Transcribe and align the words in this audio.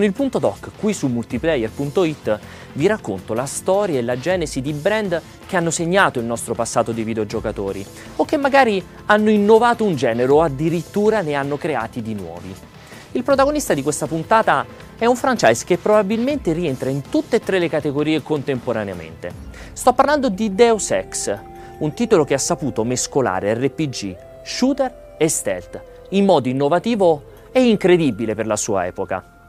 Con 0.00 0.08
il 0.08 0.14
punto 0.14 0.38
doc 0.38 0.70
qui 0.78 0.94
su 0.94 1.08
multiplayer.it 1.08 2.38
vi 2.72 2.86
racconto 2.86 3.34
la 3.34 3.44
storia 3.44 3.98
e 3.98 4.02
la 4.02 4.18
genesi 4.18 4.62
di 4.62 4.72
brand 4.72 5.20
che 5.44 5.58
hanno 5.58 5.68
segnato 5.68 6.18
il 6.18 6.24
nostro 6.24 6.54
passato 6.54 6.92
di 6.92 7.04
videogiocatori 7.04 7.84
o 8.16 8.24
che 8.24 8.38
magari 8.38 8.82
hanno 9.04 9.28
innovato 9.28 9.84
un 9.84 9.96
genere 9.96 10.32
o 10.32 10.40
addirittura 10.40 11.20
ne 11.20 11.34
hanno 11.34 11.58
creati 11.58 12.00
di 12.00 12.14
nuovi. 12.14 12.50
Il 13.12 13.22
protagonista 13.22 13.74
di 13.74 13.82
questa 13.82 14.06
puntata 14.06 14.64
è 14.96 15.04
un 15.04 15.16
franchise 15.16 15.66
che 15.66 15.76
probabilmente 15.76 16.54
rientra 16.54 16.88
in 16.88 17.02
tutte 17.10 17.36
e 17.36 17.40
tre 17.40 17.58
le 17.58 17.68
categorie 17.68 18.22
contemporaneamente. 18.22 19.30
Sto 19.74 19.92
parlando 19.92 20.30
di 20.30 20.54
Deus 20.54 20.92
Ex, 20.92 21.38
un 21.80 21.92
titolo 21.92 22.24
che 22.24 22.32
ha 22.32 22.38
saputo 22.38 22.84
mescolare 22.84 23.52
RPG, 23.52 24.16
shooter 24.44 25.16
e 25.18 25.28
stealth 25.28 25.82
in 26.12 26.24
modo 26.24 26.48
innovativo 26.48 27.22
e 27.52 27.68
incredibile 27.68 28.34
per 28.34 28.46
la 28.46 28.56
sua 28.56 28.86
epoca. 28.86 29.39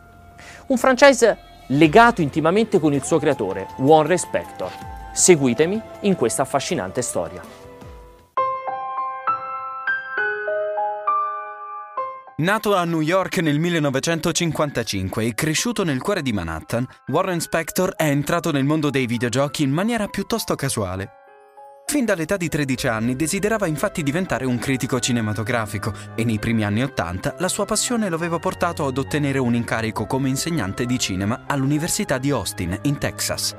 Un 0.72 0.78
franchise 0.78 1.38
legato 1.68 2.22
intimamente 2.22 2.80
con 2.80 2.94
il 2.94 3.04
suo 3.04 3.20
creatore, 3.20 3.68
Warren 3.80 4.18
Spector. 4.18 4.72
Seguitemi 5.12 5.82
in 6.04 6.16
questa 6.16 6.44
affascinante 6.44 7.02
storia. 7.02 7.42
Nato 12.38 12.74
a 12.74 12.86
New 12.86 13.02
York 13.02 13.40
nel 13.40 13.60
1955 13.60 15.26
e 15.26 15.34
cresciuto 15.34 15.84
nel 15.84 16.02
cuore 16.02 16.22
di 16.22 16.32
Manhattan, 16.32 16.88
Warren 17.08 17.42
Spector 17.42 17.94
è 17.94 18.06
entrato 18.06 18.54
nel 18.54 18.64
mondo 18.64 18.90
dei 18.90 19.08
videogiochi 19.08 19.64
in 19.64 19.72
maniera 19.72 20.08
piuttosto 20.08 20.56
casuale. 20.56 21.21
Fin 21.92 22.06
dall'età 22.06 22.38
di 22.38 22.48
13 22.48 22.88
anni 22.88 23.16
desiderava 23.18 23.68
infatti 23.68 24.02
diventare 24.02 24.46
un 24.46 24.58
critico 24.58 24.98
cinematografico 25.02 25.92
e 26.16 26.24
nei 26.24 26.40
primi 26.40 26.64
anni 26.64 26.84
80 26.84 27.36
la 27.40 27.50
sua 27.50 27.66
passione 27.66 28.08
lo 28.08 28.16
aveva 28.16 28.40
portato 28.40 28.86
ad 28.86 28.98
ottenere 28.98 29.40
un 29.40 29.56
incarico 29.56 30.06
come 30.06 30.30
insegnante 30.30 30.86
di 30.86 30.98
cinema 30.98 31.44
all'Università 31.48 32.18
di 32.18 32.30
Austin, 32.30 32.80
in 32.84 32.98
Texas. 32.98 33.54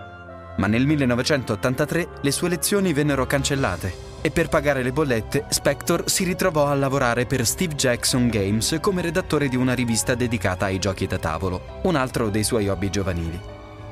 Ma 0.56 0.66
nel 0.66 0.86
1983 0.86 2.08
le 2.22 2.30
sue 2.30 2.48
lezioni 2.48 2.94
vennero 2.94 3.26
cancellate 3.26 3.92
e 4.22 4.30
per 4.30 4.48
pagare 4.48 4.82
le 4.82 4.92
bollette 4.92 5.44
Spector 5.50 6.08
si 6.08 6.24
ritrovò 6.24 6.68
a 6.68 6.74
lavorare 6.74 7.26
per 7.26 7.44
Steve 7.44 7.74
Jackson 7.74 8.30
Games 8.30 8.78
come 8.80 9.02
redattore 9.02 9.48
di 9.48 9.56
una 9.56 9.74
rivista 9.74 10.14
dedicata 10.14 10.64
ai 10.64 10.78
giochi 10.78 11.06
da 11.06 11.18
tavolo, 11.18 11.80
un 11.82 11.96
altro 11.96 12.30
dei 12.30 12.44
suoi 12.44 12.66
hobby 12.70 12.88
giovanili. 12.88 13.38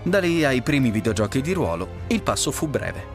Da 0.02 0.18
lì 0.18 0.46
ai 0.46 0.62
primi 0.62 0.90
videogiochi 0.90 1.42
di 1.42 1.52
ruolo 1.52 2.04
il 2.06 2.22
passo 2.22 2.50
fu 2.50 2.68
breve. 2.68 3.09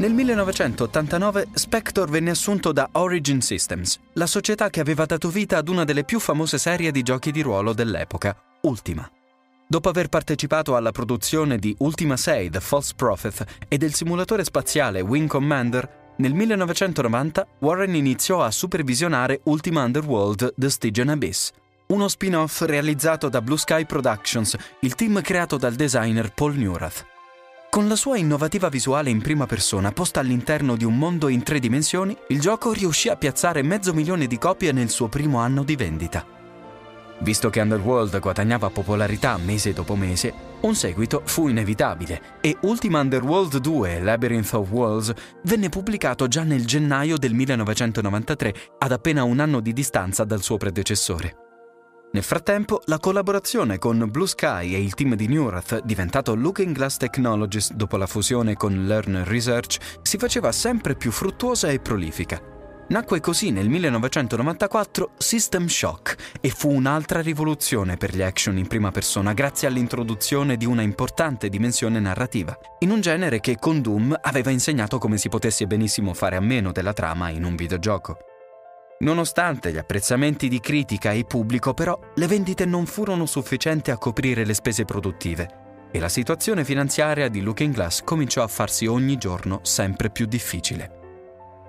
Nel 0.00 0.14
1989 0.14 1.48
Spector 1.52 2.08
venne 2.08 2.30
assunto 2.30 2.72
da 2.72 2.88
Origin 2.92 3.42
Systems, 3.42 4.00
la 4.14 4.24
società 4.24 4.70
che 4.70 4.80
aveva 4.80 5.04
dato 5.04 5.28
vita 5.28 5.58
ad 5.58 5.68
una 5.68 5.84
delle 5.84 6.04
più 6.04 6.18
famose 6.18 6.56
serie 6.56 6.90
di 6.90 7.02
giochi 7.02 7.30
di 7.30 7.42
ruolo 7.42 7.74
dell'epoca, 7.74 8.34
Ultima. 8.62 9.06
Dopo 9.66 9.90
aver 9.90 10.08
partecipato 10.08 10.74
alla 10.74 10.90
produzione 10.90 11.58
di 11.58 11.76
Ultima 11.80 12.16
6 12.16 12.48
The 12.48 12.60
False 12.60 12.94
Prophet 12.96 13.44
e 13.68 13.76
del 13.76 13.92
simulatore 13.92 14.42
spaziale 14.42 15.02
Wing 15.02 15.28
Commander, 15.28 16.14
nel 16.16 16.32
1990 16.32 17.46
Warren 17.58 17.94
iniziò 17.94 18.42
a 18.42 18.50
supervisionare 18.50 19.42
Ultima 19.44 19.84
Underworld 19.84 20.54
The 20.56 20.70
Stygian 20.70 21.10
Abyss, 21.10 21.50
uno 21.88 22.08
spin-off 22.08 22.62
realizzato 22.62 23.28
da 23.28 23.42
Blue 23.42 23.58
Sky 23.58 23.84
Productions, 23.84 24.56
il 24.80 24.94
team 24.94 25.20
creato 25.20 25.58
dal 25.58 25.74
designer 25.74 26.32
Paul 26.32 26.54
Neurath. 26.56 27.04
Con 27.70 27.86
la 27.86 27.94
sua 27.94 28.18
innovativa 28.18 28.68
visuale 28.68 29.10
in 29.10 29.22
prima 29.22 29.46
persona 29.46 29.92
posta 29.92 30.18
all'interno 30.18 30.74
di 30.74 30.84
un 30.84 30.98
mondo 30.98 31.28
in 31.28 31.44
tre 31.44 31.60
dimensioni, 31.60 32.16
il 32.30 32.40
gioco 32.40 32.72
riuscì 32.72 33.08
a 33.08 33.14
piazzare 33.14 33.62
mezzo 33.62 33.94
milione 33.94 34.26
di 34.26 34.38
copie 34.38 34.72
nel 34.72 34.90
suo 34.90 35.06
primo 35.06 35.38
anno 35.38 35.62
di 35.62 35.76
vendita. 35.76 36.26
Visto 37.20 37.48
che 37.48 37.60
Underworld 37.60 38.18
guadagnava 38.18 38.70
popolarità 38.70 39.36
mese 39.36 39.72
dopo 39.72 39.94
mese, 39.94 40.34
un 40.62 40.74
seguito 40.74 41.22
fu 41.24 41.46
inevitabile 41.46 42.38
e 42.40 42.56
Ultima 42.62 42.98
Underworld 42.98 43.58
2 43.58 44.00
Labyrinth 44.00 44.52
of 44.54 44.68
Worlds 44.68 45.12
venne 45.44 45.68
pubblicato 45.68 46.26
già 46.26 46.42
nel 46.42 46.66
gennaio 46.66 47.18
del 47.18 47.34
1993, 47.34 48.54
ad 48.78 48.90
appena 48.90 49.22
un 49.22 49.38
anno 49.38 49.60
di 49.60 49.72
distanza 49.72 50.24
dal 50.24 50.42
suo 50.42 50.56
predecessore. 50.56 51.39
Nel 52.12 52.24
frattempo, 52.24 52.82
la 52.86 52.98
collaborazione 52.98 53.78
con 53.78 54.08
Blue 54.10 54.26
Sky 54.26 54.74
e 54.74 54.82
il 54.82 54.94
team 54.94 55.14
di 55.14 55.28
Neurath, 55.28 55.82
diventato 55.84 56.34
Looking 56.34 56.74
Glass 56.74 56.96
Technologies 56.96 57.72
dopo 57.72 57.96
la 57.96 58.08
fusione 58.08 58.56
con 58.56 58.84
Learn 58.84 59.22
Research, 59.24 59.76
si 60.02 60.18
faceva 60.18 60.50
sempre 60.50 60.96
più 60.96 61.12
fruttuosa 61.12 61.68
e 61.68 61.78
prolifica. 61.78 62.42
Nacque 62.88 63.20
così 63.20 63.52
nel 63.52 63.68
1994 63.68 65.12
System 65.18 65.68
Shock 65.68 66.38
e 66.40 66.48
fu 66.48 66.72
un'altra 66.72 67.20
rivoluzione 67.20 67.96
per 67.96 68.12
gli 68.12 68.22
action 68.22 68.58
in 68.58 68.66
prima 68.66 68.90
persona 68.90 69.32
grazie 69.32 69.68
all'introduzione 69.68 70.56
di 70.56 70.66
una 70.66 70.82
importante 70.82 71.48
dimensione 71.48 72.00
narrativa, 72.00 72.58
in 72.80 72.90
un 72.90 73.00
genere 73.00 73.38
che 73.38 73.56
con 73.56 73.80
Doom 73.80 74.18
aveva 74.20 74.50
insegnato 74.50 74.98
come 74.98 75.16
si 75.16 75.28
potesse 75.28 75.68
benissimo 75.68 76.12
fare 76.12 76.34
a 76.34 76.40
meno 76.40 76.72
della 76.72 76.92
trama 76.92 77.28
in 77.28 77.44
un 77.44 77.54
videogioco. 77.54 78.18
Nonostante 79.02 79.72
gli 79.72 79.78
apprezzamenti 79.78 80.46
di 80.48 80.60
critica 80.60 81.12
e 81.12 81.24
pubblico, 81.24 81.72
però, 81.72 81.98
le 82.16 82.26
vendite 82.26 82.66
non 82.66 82.84
furono 82.84 83.24
sufficienti 83.24 83.90
a 83.90 83.96
coprire 83.96 84.44
le 84.44 84.52
spese 84.52 84.84
produttive 84.84 85.88
e 85.90 85.98
la 85.98 86.10
situazione 86.10 86.64
finanziaria 86.64 87.28
di 87.28 87.40
Looking 87.40 87.72
Glass 87.72 88.02
cominciò 88.04 88.42
a 88.42 88.48
farsi 88.48 88.86
ogni 88.86 89.16
giorno 89.16 89.60
sempre 89.62 90.10
più 90.10 90.26
difficile. 90.26 90.98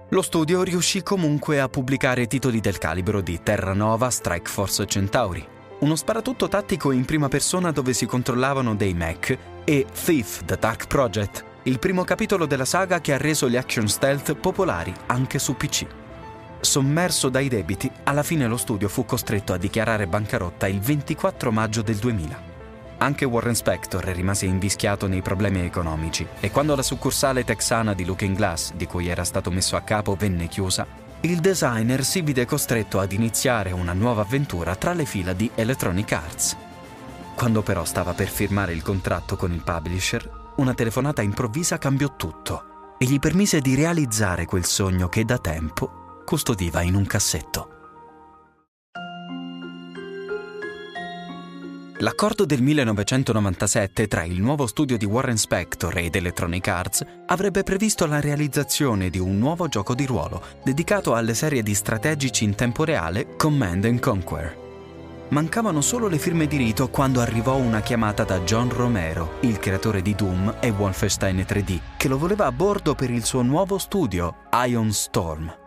Lo 0.09 0.21
studio 0.21 0.61
riuscì 0.63 1.03
comunque 1.03 1.61
a 1.61 1.69
pubblicare 1.69 2.27
titoli 2.27 2.59
del 2.59 2.77
calibro 2.77 3.21
di 3.21 3.39
Terra 3.41 3.73
Nova 3.73 4.09
Strike 4.09 4.49
Force 4.49 4.85
Centauri, 4.85 5.47
uno 5.79 5.95
sparatutto 5.95 6.49
tattico 6.49 6.91
in 6.91 7.05
prima 7.05 7.29
persona 7.29 7.71
dove 7.71 7.93
si 7.93 8.05
controllavano 8.05 8.75
dei 8.75 8.93
mech, 8.93 9.37
e 9.63 9.85
Thief 10.03 10.43
The 10.43 10.57
Dark 10.59 10.87
Project, 10.87 11.45
il 11.63 11.79
primo 11.79 12.03
capitolo 12.03 12.45
della 12.45 12.65
saga 12.65 12.99
che 12.99 13.13
ha 13.13 13.17
reso 13.17 13.47
gli 13.47 13.55
action 13.55 13.87
stealth 13.87 14.35
popolari 14.35 14.93
anche 15.07 15.39
su 15.39 15.55
PC. 15.55 16.00
Sommerso 16.61 17.29
dai 17.29 17.49
debiti, 17.49 17.91
alla 18.03 18.21
fine 18.21 18.45
lo 18.45 18.55
studio 18.55 18.87
fu 18.87 19.03
costretto 19.03 19.51
a 19.51 19.57
dichiarare 19.57 20.05
bancarotta 20.05 20.67
il 20.67 20.79
24 20.79 21.51
maggio 21.51 21.81
del 21.81 21.95
2000. 21.95 22.49
Anche 22.99 23.25
Warren 23.25 23.55
Spector 23.55 24.03
rimase 24.03 24.45
invischiato 24.45 25.07
nei 25.07 25.23
problemi 25.23 25.61
economici 25.61 26.25
e 26.39 26.51
quando 26.51 26.75
la 26.75 26.83
succursale 26.83 27.43
texana 27.43 27.95
di 27.95 28.05
Looking 28.05 28.35
Glass, 28.35 28.73
di 28.73 28.85
cui 28.85 29.07
era 29.07 29.23
stato 29.23 29.49
messo 29.49 29.75
a 29.75 29.81
capo, 29.81 30.13
venne 30.13 30.47
chiusa, 30.47 30.85
il 31.21 31.39
designer 31.39 32.03
si 32.03 32.21
vide 32.21 32.45
costretto 32.45 32.99
ad 32.99 33.11
iniziare 33.11 33.71
una 33.71 33.93
nuova 33.93 34.21
avventura 34.21 34.75
tra 34.75 34.93
le 34.93 35.05
fila 35.05 35.33
di 35.33 35.49
Electronic 35.55 36.11
Arts. 36.11 36.55
Quando 37.33 37.63
però 37.63 37.85
stava 37.85 38.13
per 38.13 38.27
firmare 38.27 38.73
il 38.73 38.83
contratto 38.83 39.35
con 39.35 39.51
il 39.51 39.63
publisher, 39.63 40.53
una 40.57 40.75
telefonata 40.75 41.23
improvvisa 41.23 41.79
cambiò 41.79 42.15
tutto 42.15 42.95
e 42.99 43.05
gli 43.05 43.17
permise 43.17 43.61
di 43.61 43.73
realizzare 43.73 44.45
quel 44.45 44.65
sogno 44.65 45.09
che 45.09 45.25
da 45.25 45.39
tempo 45.39 46.00
custodiva 46.23 46.81
in 46.81 46.95
un 46.95 47.05
cassetto. 47.05 47.71
L'accordo 52.01 52.45
del 52.45 52.63
1997 52.63 54.07
tra 54.07 54.23
il 54.23 54.41
nuovo 54.41 54.65
studio 54.65 54.97
di 54.97 55.05
Warren 55.05 55.37
Spector 55.37 55.95
ed 55.99 56.15
Electronic 56.15 56.67
Arts 56.67 57.05
avrebbe 57.27 57.61
previsto 57.61 58.07
la 58.07 58.19
realizzazione 58.19 59.11
di 59.11 59.19
un 59.19 59.37
nuovo 59.37 59.67
gioco 59.67 59.93
di 59.93 60.07
ruolo 60.07 60.41
dedicato 60.63 61.13
alle 61.13 61.35
serie 61.35 61.61
di 61.61 61.75
strategici 61.75 62.43
in 62.43 62.55
tempo 62.55 62.85
reale 62.85 63.35
Command 63.35 63.85
and 63.85 63.99
Conquer. 63.99 64.57
Mancavano 65.29 65.81
solo 65.81 66.07
le 66.07 66.17
firme 66.17 66.47
di 66.47 66.57
rito 66.57 66.89
quando 66.89 67.21
arrivò 67.21 67.57
una 67.57 67.81
chiamata 67.81 68.23
da 68.23 68.39
John 68.39 68.69
Romero, 68.69 69.33
il 69.41 69.59
creatore 69.59 70.01
di 70.01 70.15
Doom 70.15 70.55
e 70.59 70.71
Wolfenstein 70.71 71.45
3D, 71.47 71.79
che 71.97 72.07
lo 72.07 72.17
voleva 72.17 72.47
a 72.47 72.51
bordo 72.51 72.95
per 72.95 73.11
il 73.11 73.23
suo 73.23 73.43
nuovo 73.43 73.77
studio, 73.77 74.37
Ion 74.65 74.91
Storm. 74.91 75.60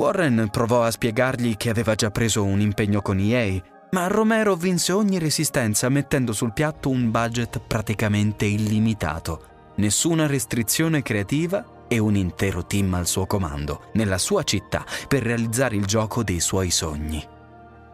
Warren 0.00 0.48
provò 0.50 0.82
a 0.82 0.90
spiegargli 0.90 1.58
che 1.58 1.68
aveva 1.68 1.94
già 1.94 2.10
preso 2.10 2.42
un 2.42 2.58
impegno 2.58 3.02
con 3.02 3.18
EA, 3.18 3.60
ma 3.90 4.06
Romero 4.06 4.56
vinse 4.56 4.92
ogni 4.92 5.18
resistenza 5.18 5.90
mettendo 5.90 6.32
sul 6.32 6.54
piatto 6.54 6.88
un 6.88 7.10
budget 7.10 7.60
praticamente 7.60 8.46
illimitato, 8.46 9.72
nessuna 9.74 10.26
restrizione 10.26 11.02
creativa 11.02 11.84
e 11.86 11.98
un 11.98 12.16
intero 12.16 12.64
team 12.64 12.94
al 12.94 13.06
suo 13.06 13.26
comando, 13.26 13.90
nella 13.92 14.16
sua 14.16 14.42
città, 14.42 14.86
per 15.06 15.22
realizzare 15.22 15.76
il 15.76 15.84
gioco 15.84 16.22
dei 16.22 16.40
suoi 16.40 16.70
sogni. 16.70 17.22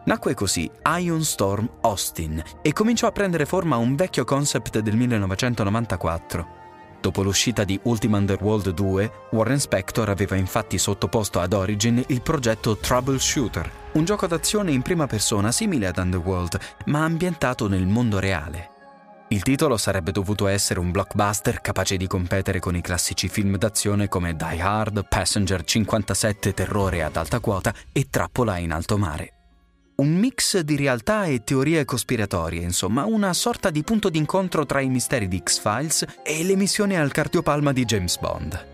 Nacque 0.05 0.33
così 0.33 0.71
Ion 0.99 1.25
Storm 1.25 1.69
Austin 1.81 2.41
e 2.61 2.71
cominciò 2.71 3.07
a 3.07 3.11
prendere 3.11 3.45
forma 3.45 3.75
un 3.75 3.97
vecchio 3.97 4.23
concept 4.23 4.79
del 4.79 4.95
1994. 4.95 6.56
Dopo 7.07 7.23
l'uscita 7.23 7.63
di 7.63 7.79
Ultima 7.83 8.17
Underworld 8.17 8.71
2, 8.71 9.11
Warren 9.31 9.61
Spector 9.61 10.09
aveva 10.09 10.35
infatti 10.35 10.77
sottoposto 10.77 11.39
ad 11.39 11.53
Origin 11.53 12.03
il 12.07 12.21
progetto 12.21 12.75
Troubleshooter, 12.75 13.71
un 13.93 14.03
gioco 14.03 14.27
d'azione 14.27 14.73
in 14.73 14.81
prima 14.81 15.07
persona 15.07 15.53
simile 15.53 15.87
ad 15.87 15.99
Underworld, 15.99 16.59
ma 16.87 17.05
ambientato 17.05 17.69
nel 17.69 17.87
mondo 17.87 18.19
reale. 18.19 18.71
Il 19.29 19.41
titolo 19.41 19.77
sarebbe 19.77 20.11
dovuto 20.11 20.47
essere 20.47 20.81
un 20.81 20.91
blockbuster 20.91 21.61
capace 21.61 21.95
di 21.95 22.07
competere 22.07 22.59
con 22.59 22.75
i 22.75 22.81
classici 22.81 23.29
film 23.29 23.55
d'azione 23.55 24.09
come 24.09 24.35
Die 24.35 24.59
Hard, 24.59 25.07
Passenger 25.07 25.63
57 25.63 26.53
Terrore 26.53 27.03
ad 27.03 27.15
alta 27.15 27.39
quota 27.39 27.73
e 27.93 28.07
Trappola 28.09 28.57
in 28.57 28.73
alto 28.73 28.97
mare. 28.97 29.36
Un 29.99 30.13
mix 30.13 30.59
di 30.59 30.75
realtà 30.75 31.25
e 31.25 31.43
teorie 31.43 31.83
cospiratorie, 31.83 32.61
insomma, 32.61 33.05
una 33.05 33.33
sorta 33.33 33.71
di 33.71 33.81
punto 33.81 34.09
d'incontro 34.09 34.63
tra 34.63 34.79
i 34.79 34.89
misteri 34.89 35.27
di 35.27 35.41
X-Files 35.43 36.05
e 36.21 36.43
le 36.43 36.55
missioni 36.55 36.95
al 36.95 37.11
cardiopalma 37.11 37.71
di 37.71 37.83
James 37.83 38.19
Bond. 38.19 38.67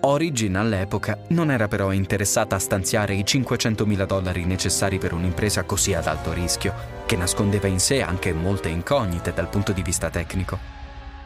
Origin 0.00 0.56
all'epoca 0.56 1.18
non 1.28 1.50
era 1.50 1.68
però 1.68 1.92
interessata 1.92 2.56
a 2.56 2.58
stanziare 2.58 3.14
i 3.14 3.22
500.000 3.22 4.06
dollari 4.06 4.46
necessari 4.46 4.96
per 4.96 5.12
un'impresa 5.12 5.64
così 5.64 5.92
ad 5.92 6.06
alto 6.06 6.32
rischio, 6.32 6.72
che 7.04 7.16
nascondeva 7.16 7.66
in 7.66 7.78
sé 7.78 8.00
anche 8.00 8.32
molte 8.32 8.70
incognite 8.70 9.34
dal 9.34 9.50
punto 9.50 9.72
di 9.72 9.82
vista 9.82 10.08
tecnico. 10.08 10.58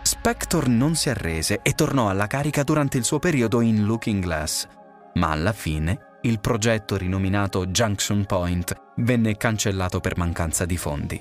Spector 0.02 0.66
non 0.66 0.96
si 0.96 1.08
arrese 1.08 1.60
e 1.62 1.74
tornò 1.74 2.08
alla 2.08 2.26
carica 2.26 2.64
durante 2.64 2.98
il 2.98 3.04
suo 3.04 3.20
periodo 3.20 3.60
in 3.60 3.84
Looking 3.84 4.24
Glass, 4.24 4.66
ma 5.14 5.30
alla 5.30 5.52
fine 5.52 6.18
il 6.22 6.40
progetto 6.40 6.96
rinominato 6.96 7.66
Junction 7.66 8.26
Point 8.26 8.88
venne 9.00 9.36
cancellato 9.36 10.00
per 10.00 10.16
mancanza 10.16 10.64
di 10.64 10.76
fondi. 10.76 11.20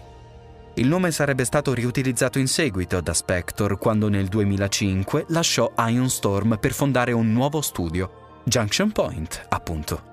Il 0.76 0.88
nome 0.88 1.12
sarebbe 1.12 1.44
stato 1.44 1.74
riutilizzato 1.74 2.40
in 2.40 2.48
seguito 2.48 3.02
da 3.02 3.14
Spector 3.14 3.78
quando 3.78 4.08
nel 4.08 4.28
2005 4.28 5.26
lasciò 5.30 5.74
Ion 5.78 6.10
Storm 6.10 6.58
per 6.60 6.74
fondare 6.74 7.12
un 7.12 7.34
nuovo 7.34 7.62
studio, 7.62 8.42
Junction 8.46 8.92
Point, 8.92 9.46
appunto. 9.50 10.10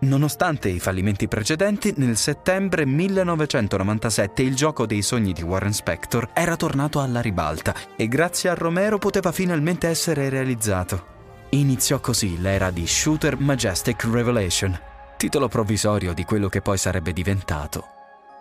Nonostante 0.00 0.68
i 0.68 0.80
fallimenti 0.80 1.28
precedenti, 1.28 1.94
nel 1.96 2.18
settembre 2.18 2.84
1997 2.84 4.42
il 4.42 4.54
gioco 4.54 4.84
dei 4.84 5.00
sogni 5.00 5.32
di 5.32 5.42
Warren 5.42 5.72
Spector 5.72 6.28
era 6.34 6.56
tornato 6.56 7.00
alla 7.00 7.22
ribalta 7.22 7.74
e 7.96 8.06
grazie 8.06 8.50
a 8.50 8.54
Romero 8.54 8.98
poteva 8.98 9.32
finalmente 9.32 9.88
essere 9.88 10.28
realizzato. 10.28 11.12
Iniziò 11.50 12.00
così 12.00 12.38
l'era 12.38 12.70
di 12.70 12.86
Shooter 12.86 13.38
Majestic 13.38 14.04
Revelation, 14.04 14.78
titolo 15.24 15.48
provvisorio 15.48 16.12
di 16.12 16.22
quello 16.24 16.50
che 16.50 16.60
poi 16.60 16.76
sarebbe 16.76 17.14
diventato 17.14 17.86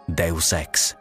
Deus 0.05 0.51
Ex. 0.51 0.97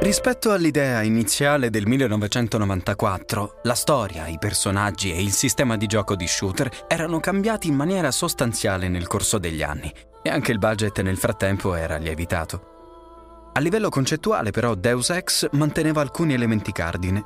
Rispetto 0.00 0.50
all'idea 0.50 1.02
iniziale 1.02 1.70
del 1.70 1.86
1994, 1.86 3.60
la 3.62 3.74
storia, 3.76 4.26
i 4.26 4.38
personaggi 4.38 5.12
e 5.12 5.22
il 5.22 5.30
sistema 5.30 5.76
di 5.76 5.86
gioco 5.86 6.16
di 6.16 6.26
shooter 6.26 6.86
erano 6.88 7.20
cambiati 7.20 7.68
in 7.68 7.76
maniera 7.76 8.10
sostanziale 8.10 8.88
nel 8.88 9.06
corso 9.06 9.38
degli 9.38 9.62
anni 9.62 9.94
e 10.20 10.30
anche 10.30 10.50
il 10.50 10.58
budget 10.58 11.00
nel 11.00 11.16
frattempo 11.16 11.76
era 11.76 11.96
lievitato. 11.96 12.77
A 13.52 13.60
livello 13.60 13.88
concettuale 13.88 14.50
però 14.50 14.74
Deus 14.74 15.10
Ex 15.10 15.48
manteneva 15.52 16.00
alcuni 16.00 16.34
elementi 16.34 16.72
cardine. 16.72 17.24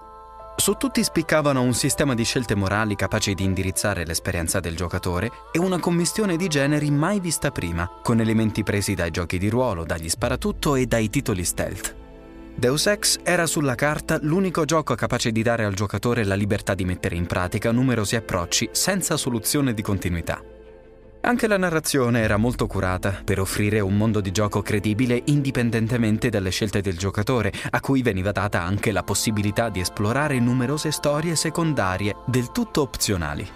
Su 0.56 0.74
tutti 0.74 1.02
spiccavano 1.02 1.62
un 1.62 1.74
sistema 1.74 2.14
di 2.14 2.24
scelte 2.24 2.54
morali 2.54 2.94
capace 2.94 3.34
di 3.34 3.42
indirizzare 3.42 4.04
l'esperienza 4.04 4.60
del 4.60 4.76
giocatore 4.76 5.30
e 5.50 5.58
una 5.58 5.78
commistione 5.78 6.36
di 6.36 6.46
generi 6.48 6.90
mai 6.90 7.20
vista 7.20 7.50
prima, 7.50 7.90
con 8.02 8.20
elementi 8.20 8.62
presi 8.62 8.94
dai 8.94 9.10
giochi 9.10 9.38
di 9.38 9.48
ruolo, 9.48 9.84
dagli 9.84 10.08
sparatutto 10.08 10.74
e 10.74 10.86
dai 10.86 11.10
titoli 11.10 11.44
stealth. 11.44 11.96
Deus 12.54 12.86
Ex 12.86 13.20
era 13.22 13.46
sulla 13.46 13.74
carta 13.74 14.19
l'unico 14.20 14.64
gioco 14.64 14.94
capace 14.94 15.32
di 15.32 15.42
dare 15.42 15.64
al 15.64 15.74
giocatore 15.74 16.22
la 16.24 16.34
libertà 16.34 16.74
di 16.74 16.84
mettere 16.84 17.16
in 17.16 17.26
pratica 17.26 17.72
numerosi 17.72 18.14
approcci 18.14 18.69
senza 18.72 19.16
soluzione 19.16 19.72
di 19.72 19.82
continuità. 19.82 20.51
Anche 21.24 21.46
la 21.46 21.56
narrazione 21.56 22.20
era 22.20 22.36
molto 22.36 22.66
curata 22.66 23.20
per 23.24 23.38
offrire 23.38 23.78
un 23.78 23.96
mondo 23.96 24.20
di 24.20 24.32
gioco 24.32 24.60
credibile 24.60 25.22
indipendentemente 25.26 26.30
dalle 26.30 26.50
scelte 26.50 26.80
del 26.80 26.98
giocatore, 26.98 27.52
a 27.70 27.80
cui 27.80 28.02
veniva 28.02 28.32
data 28.32 28.60
anche 28.60 28.90
la 28.90 29.04
possibilità 29.04 29.69
di 29.69 29.78
esplorare 29.78 30.40
numerose 30.40 30.90
storie 30.90 31.36
secondarie 31.36 32.16
del 32.26 32.50
tutto 32.50 32.80
opzionali. 32.80 33.48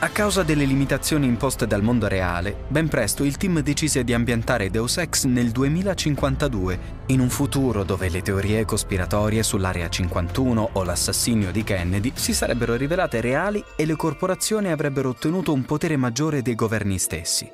A 0.00 0.08
causa 0.10 0.42
delle 0.42 0.64
limitazioni 0.64 1.26
imposte 1.26 1.66
dal 1.66 1.82
mondo 1.82 2.08
reale, 2.08 2.64
ben 2.68 2.88
presto 2.88 3.24
il 3.24 3.38
team 3.38 3.60
decise 3.60 4.04
di 4.04 4.12
ambientare 4.12 4.68
Deus 4.68 4.98
Ex 4.98 5.24
nel 5.24 5.50
2052, 5.50 6.78
in 7.06 7.20
un 7.20 7.30
futuro 7.30 7.84
dove 7.84 8.10
le 8.10 8.20
teorie 8.20 8.66
cospiratorie 8.66 9.42
sull'Area 9.42 9.88
51 9.88 10.70
o 10.72 10.82
l'assassinio 10.82 11.50
di 11.50 11.64
Kennedy 11.64 12.12
si 12.14 12.34
sarebbero 12.34 12.74
rivelate 12.74 13.22
reali 13.22 13.64
e 13.76 13.86
le 13.86 13.96
corporazioni 13.96 14.70
avrebbero 14.70 15.10
ottenuto 15.10 15.54
un 15.54 15.64
potere 15.64 15.96
maggiore 15.96 16.42
dei 16.42 16.54
governi 16.54 16.98
stessi. 16.98 17.50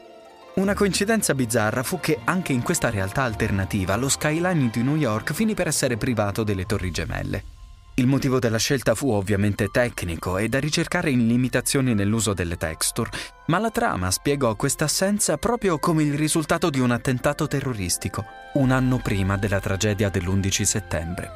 Una 0.55 0.75
coincidenza 0.75 1.35
bizzarra 1.35 1.85
fu 1.85 2.01
che 2.01 2.19
anche 2.25 2.53
in 2.53 2.63
questa 2.63 2.91
realtà 2.91 3.23
alternativa 3.23 3.95
lo 3.95 4.09
skyline 4.09 4.71
di 4.73 4.83
New 4.83 4.97
York 4.97 5.33
finì 5.35 5.55
per 5.55 5.69
essere 5.69 5.97
privato 5.97 6.43
delle 6.43 6.67
torri 6.67 6.91
gemelle. 6.91 7.60
Il 7.95 8.07
motivo 8.07 8.39
della 8.39 8.59
scelta 8.59 8.95
fu 8.95 9.11
ovviamente 9.11 9.69
tecnico 9.69 10.39
e 10.39 10.49
da 10.49 10.59
ricercare 10.59 11.11
in 11.11 11.27
limitazioni 11.27 11.93
nell'uso 11.93 12.33
delle 12.33 12.57
texture, 12.57 13.11
ma 13.47 13.59
la 13.59 13.71
trama 13.71 14.11
spiegò 14.11 14.57
questa 14.57 14.85
assenza 14.85 15.37
proprio 15.37 15.79
come 15.79 16.03
il 16.03 16.15
risultato 16.15 16.71
di 16.71 16.81
un 16.81 16.93
attentato 16.93 17.47
terroristico, 17.47 18.25
un 18.55 18.71
anno 18.71 18.99
prima 18.99 19.37
della 19.37 19.61
tragedia 19.61 20.09
dell'11 20.09 20.63
settembre. 20.63 21.31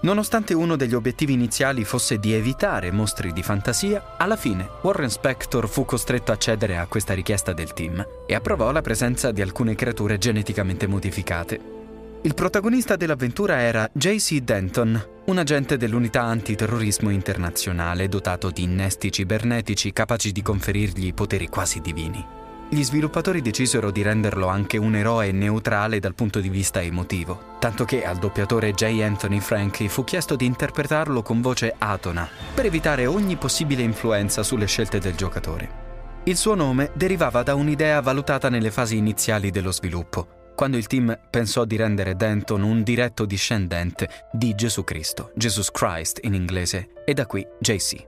Nonostante 0.00 0.54
uno 0.54 0.76
degli 0.76 0.94
obiettivi 0.94 1.32
iniziali 1.32 1.84
fosse 1.84 2.18
di 2.18 2.32
evitare 2.32 2.90
mostri 2.90 3.32
di 3.32 3.42
fantasia, 3.42 4.14
alla 4.16 4.36
fine 4.36 4.68
Warren 4.82 5.10
Spector 5.10 5.68
fu 5.68 5.84
costretto 5.84 6.32
a 6.32 6.38
cedere 6.38 6.76
a 6.78 6.86
questa 6.86 7.12
richiesta 7.12 7.52
del 7.52 7.72
team 7.72 8.06
e 8.26 8.34
approvò 8.34 8.72
la 8.72 8.82
presenza 8.82 9.32
di 9.32 9.40
alcune 9.40 9.74
creature 9.74 10.16
geneticamente 10.18 10.86
modificate, 10.86 11.60
il 12.26 12.34
protagonista 12.34 12.96
dell'avventura 12.96 13.60
era 13.60 13.88
J.C. 13.92 14.40
Denton, 14.40 15.00
un 15.26 15.38
agente 15.38 15.76
dell'unità 15.76 16.22
antiterrorismo 16.22 17.10
internazionale 17.10 18.08
dotato 18.08 18.50
di 18.50 18.64
innesti 18.64 19.12
cibernetici 19.12 19.92
capaci 19.92 20.32
di 20.32 20.42
conferirgli 20.42 21.14
poteri 21.14 21.46
quasi 21.46 21.80
divini. 21.80 22.26
Gli 22.68 22.82
sviluppatori 22.82 23.40
decisero 23.40 23.92
di 23.92 24.02
renderlo 24.02 24.48
anche 24.48 24.76
un 24.76 24.96
eroe 24.96 25.30
neutrale 25.30 26.00
dal 26.00 26.16
punto 26.16 26.40
di 26.40 26.48
vista 26.48 26.82
emotivo, 26.82 27.54
tanto 27.60 27.84
che 27.84 28.04
al 28.04 28.16
doppiatore 28.16 28.72
J. 28.72 29.02
Anthony 29.02 29.38
Frankie 29.38 29.88
fu 29.88 30.02
chiesto 30.02 30.34
di 30.34 30.46
interpretarlo 30.46 31.22
con 31.22 31.40
voce 31.40 31.72
atona, 31.78 32.28
per 32.52 32.66
evitare 32.66 33.06
ogni 33.06 33.36
possibile 33.36 33.82
influenza 33.82 34.42
sulle 34.42 34.66
scelte 34.66 34.98
del 34.98 35.14
giocatore. 35.14 35.84
Il 36.24 36.36
suo 36.36 36.56
nome 36.56 36.90
derivava 36.92 37.44
da 37.44 37.54
un'idea 37.54 38.00
valutata 38.00 38.48
nelle 38.48 38.72
fasi 38.72 38.96
iniziali 38.96 39.52
dello 39.52 39.70
sviluppo, 39.70 40.35
quando 40.56 40.76
il 40.78 40.88
team 40.88 41.16
pensò 41.30 41.64
di 41.64 41.76
rendere 41.76 42.16
Denton 42.16 42.62
un 42.62 42.82
diretto 42.82 43.26
discendente 43.26 44.08
di 44.32 44.54
Gesù 44.56 44.82
Cristo, 44.82 45.30
Jesus 45.36 45.70
Christ 45.70 46.18
in 46.22 46.34
inglese, 46.34 47.02
e 47.04 47.14
da 47.14 47.26
qui 47.26 47.46
JC. 47.60 48.04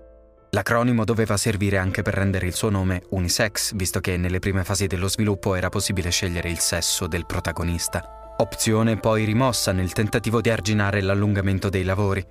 L'acronimo 0.50 1.05
doveva 1.05 1.37
servire 1.37 1.76
anche 1.76 2.00
per 2.00 2.14
rendere 2.14 2.47
il 2.47 2.55
suo 2.55 2.71
nome 2.71 3.02
unisex, 3.11 3.75
visto 3.75 4.00
che 4.00 4.17
nelle 4.17 4.38
prime 4.38 4.64
fasi 4.64 4.87
dello 4.87 5.09
sviluppo 5.09 5.55
era 5.55 5.69
possibile 5.69 6.11
scegliere 6.11 6.49
il 6.49 6.59
sesso 6.59 7.07
del 7.07 7.26
protagonista, 7.26 8.35
opzione 8.38 8.97
poi 8.97 9.25
rimossa 9.25 9.73
nel 9.73 9.93
tentativo 9.93 10.40
di 10.40 10.49
arginare 10.49 11.02
l'allungamento 11.02 11.69
dei 11.69 11.85
lavori. 11.85 12.26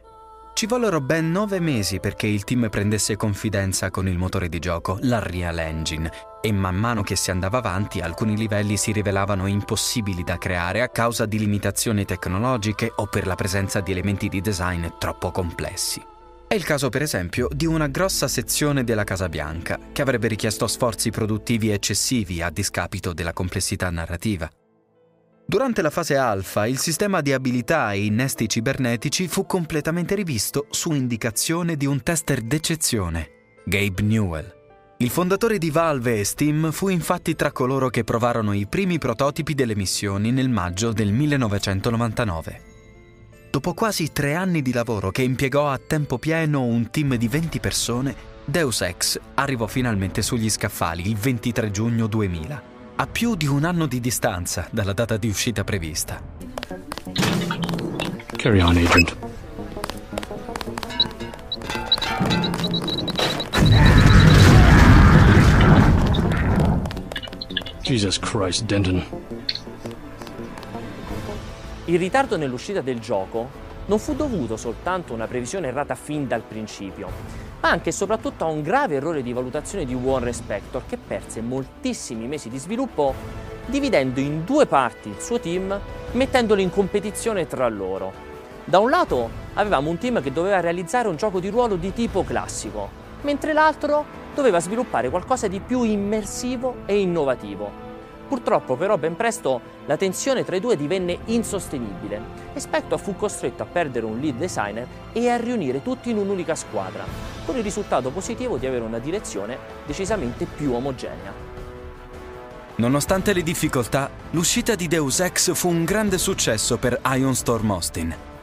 Ci 0.58 0.66
vollero 0.66 1.02
ben 1.02 1.30
nove 1.30 1.60
mesi 1.60 2.00
perché 2.00 2.26
il 2.26 2.44
team 2.44 2.68
prendesse 2.70 3.16
confidenza 3.16 3.92
con 3.92 4.08
il 4.08 4.18
motore 4.18 4.50
di 4.50 4.58
gioco, 4.58 4.98
la 5.02 5.20
Real 5.20 5.60
Engine, 5.60 6.12
e 6.42 6.52
man 6.52 6.76
mano 6.76 7.04
che 7.04 7.16
si 7.16 7.30
andava 7.30 7.60
avanti 7.60 8.00
alcuni 8.00 8.36
livelli 8.36 8.76
si 8.76 8.92
rivelavano 8.92 9.46
impossibili 9.46 10.24
da 10.24 10.40
creare 10.40 10.82
a 10.82 10.90
causa 10.90 11.28
di 11.28 11.38
limitazioni 11.38 12.06
tecnologiche 12.06 12.92
o 12.96 13.06
per 13.06 13.28
la 13.28 13.36
presenza 13.36 13.82
di 13.82 13.92
elementi 13.92 14.30
di 14.30 14.42
design 14.42 14.88
troppo 14.98 15.30
complessi. 15.30 16.04
È 16.48 16.56
il 16.56 16.64
caso, 16.64 16.90
per 16.90 17.04
esempio, 17.04 17.50
di 17.52 17.68
una 17.68 17.86
grossa 17.86 18.28
sezione 18.28 18.84
della 18.84 19.04
Casa 19.04 19.30
Bianca, 19.30 19.78
che 19.94 20.02
avrebbe 20.02 20.28
richiesto 20.28 20.66
sforzi 20.66 21.12
produttivi 21.12 21.70
eccessivi 21.70 22.42
a 22.42 22.50
discapito 22.50 23.14
della 23.14 23.32
complessità 23.32 23.92
narrativa. 23.92 24.50
Durante 25.50 25.82
la 25.82 25.90
fase 25.90 26.18
alfa, 26.18 26.66
il 26.66 26.78
sistema 26.78 27.22
di 27.22 27.32
abilità 27.32 27.94
e 27.94 28.04
innesti 28.04 28.50
cibernetici 28.50 29.30
fu 29.30 29.46
completamente 29.46 30.14
rivisto 30.14 30.66
su 30.72 30.92
indicazione 30.92 31.78
di 31.78 31.86
un 31.86 32.04
tester 32.04 32.42
d'eccezione, 32.42 33.30
Gabe 33.64 34.02
Newell. 34.02 34.54
Il 34.98 35.10
fondatore 35.10 35.58
di 35.58 35.70
Valve 35.70 36.20
e 36.20 36.26
Steam 36.26 36.72
fu 36.72 36.90
infatti 36.90 37.34
tra 37.38 37.54
coloro 37.54 37.88
che 37.88 38.04
provarono 38.04 38.52
i 38.52 38.68
primi 38.68 38.98
prototipi 38.98 39.54
delle 39.54 39.74
missioni 39.74 40.32
nel 40.32 40.50
maggio 40.50 40.92
del 40.92 41.14
1999. 41.14 42.62
Dopo 43.50 43.74
quasi 43.74 44.12
tre 44.12 44.34
anni 44.34 44.62
di 44.62 44.74
lavoro 44.74 45.12
che 45.12 45.22
impiegò 45.22 45.70
a 45.70 45.78
tempo 45.80 46.18
pieno 46.18 46.64
un 46.64 46.90
team 46.90 47.16
di 47.16 47.30
20 47.30 47.60
persone, 47.62 48.14
Deus 48.44 48.82
Ex 48.82 49.18
arrivò 49.36 49.66
finalmente 49.66 50.22
sugli 50.22 50.50
scaffali 50.50 51.08
il 51.10 51.16
23 51.16 51.72
giugno 51.72 52.08
2000 52.08 52.76
a 53.00 53.06
più 53.06 53.36
di 53.36 53.46
un 53.46 53.64
anno 53.64 53.86
di 53.86 54.00
distanza 54.00 54.68
dalla 54.72 54.94
data 54.94 55.18
di 55.18 55.28
uscita 55.28 55.64
prevista. 55.64 56.20
Carry 58.36 58.60
on, 58.60 58.76
agent. 58.76 59.16
Jesus 67.84 68.18
Christ, 68.18 68.66
Denton. 68.66 69.04
Il 71.86 72.00
ritardo 72.00 72.36
nell'uscita 72.36 72.82
del 72.82 73.00
gioco 73.00 73.66
non 73.86 74.00
fu 74.00 74.16
dovuto 74.16 74.58
soltanto 74.58 75.12
a 75.14 75.16
una 75.16 75.28
previsione 75.28 75.68
errata 75.68 75.94
fin 75.94 76.28
dal 76.28 76.42
principio, 76.42 77.47
ma 77.60 77.70
anche 77.70 77.90
e 77.90 77.92
soprattutto 77.94 78.44
a 78.46 78.50
un 78.50 78.62
grave 78.62 78.96
errore 78.96 79.24
di 79.24 79.34
valutazione 79.34 79.86
di 79.86 79.94
Warren 79.94 80.34
Spector 80.34 80.84
che 80.88 80.98
perse 80.98 81.42
moltissimi 81.42 82.28
mesi 82.28 82.50
di 82.50 82.58
sviluppo 82.58 83.14
dividendo 83.66 84.20
in 84.20 84.46
due 84.46 84.66
parti 84.66 85.10
il 85.10 85.20
suo 85.20 85.40
team, 85.40 85.78
mettendolo 86.12 86.62
in 86.62 86.70
competizione 86.70 87.48
tra 87.48 87.68
loro. 87.68 88.26
Da 88.64 88.80
un 88.80 88.90
lato 88.90 89.30
avevamo 89.54 89.90
un 89.90 89.98
team 89.98 90.22
che 90.22 90.32
doveva 90.32 90.60
realizzare 90.60 91.08
un 91.08 91.16
gioco 91.16 91.40
di 91.40 91.50
ruolo 91.50 91.76
di 91.76 91.94
tipo 91.94 92.24
classico, 92.24 92.90
mentre 93.22 93.54
l'altro 93.54 94.06
doveva 94.34 94.60
sviluppare 94.60 95.10
qualcosa 95.10 95.48
di 95.48 95.60
più 95.60 95.84
immersivo 95.84 96.78
e 96.86 97.00
innovativo. 97.00 97.87
Purtroppo 98.28 98.76
però 98.76 98.98
ben 98.98 99.16
presto 99.16 99.62
la 99.86 99.96
tensione 99.96 100.44
tra 100.44 100.56
i 100.56 100.60
due 100.60 100.76
divenne 100.76 101.20
insostenibile 101.26 102.22
e 102.54 102.60
Spector 102.60 103.00
fu 103.00 103.16
costretto 103.16 103.64
a 103.64 103.66
perdere 103.66 104.06
un 104.06 104.20
lead 104.20 104.36
designer 104.36 104.88
e 105.14 105.30
a 105.30 105.38
riunire 105.38 105.82
tutti 105.82 106.10
in 106.10 106.18
un'unica 106.18 106.54
squadra, 106.54 107.06
con 107.46 107.56
il 107.56 107.64
risultato 107.64 108.10
positivo 108.10 108.58
di 108.58 108.66
avere 108.66 108.84
una 108.84 109.00
direzione 109.00 109.58
decisamente 109.86 110.46
più 110.46 110.74
omogenea. 110.74 111.56
Nonostante 112.76 113.34
le 113.34 113.42
difficoltà, 113.42 114.10
l'uscita 114.32 114.76
di 114.76 114.88
Deus 114.88 115.20
Ex 115.22 115.54
fu 115.54 115.70
un 115.70 115.84
grande 115.84 116.18
successo 116.18 116.78
per 116.78 117.00
Ion 117.16 117.34
Storm 117.34 117.72
Austin. 117.72 118.37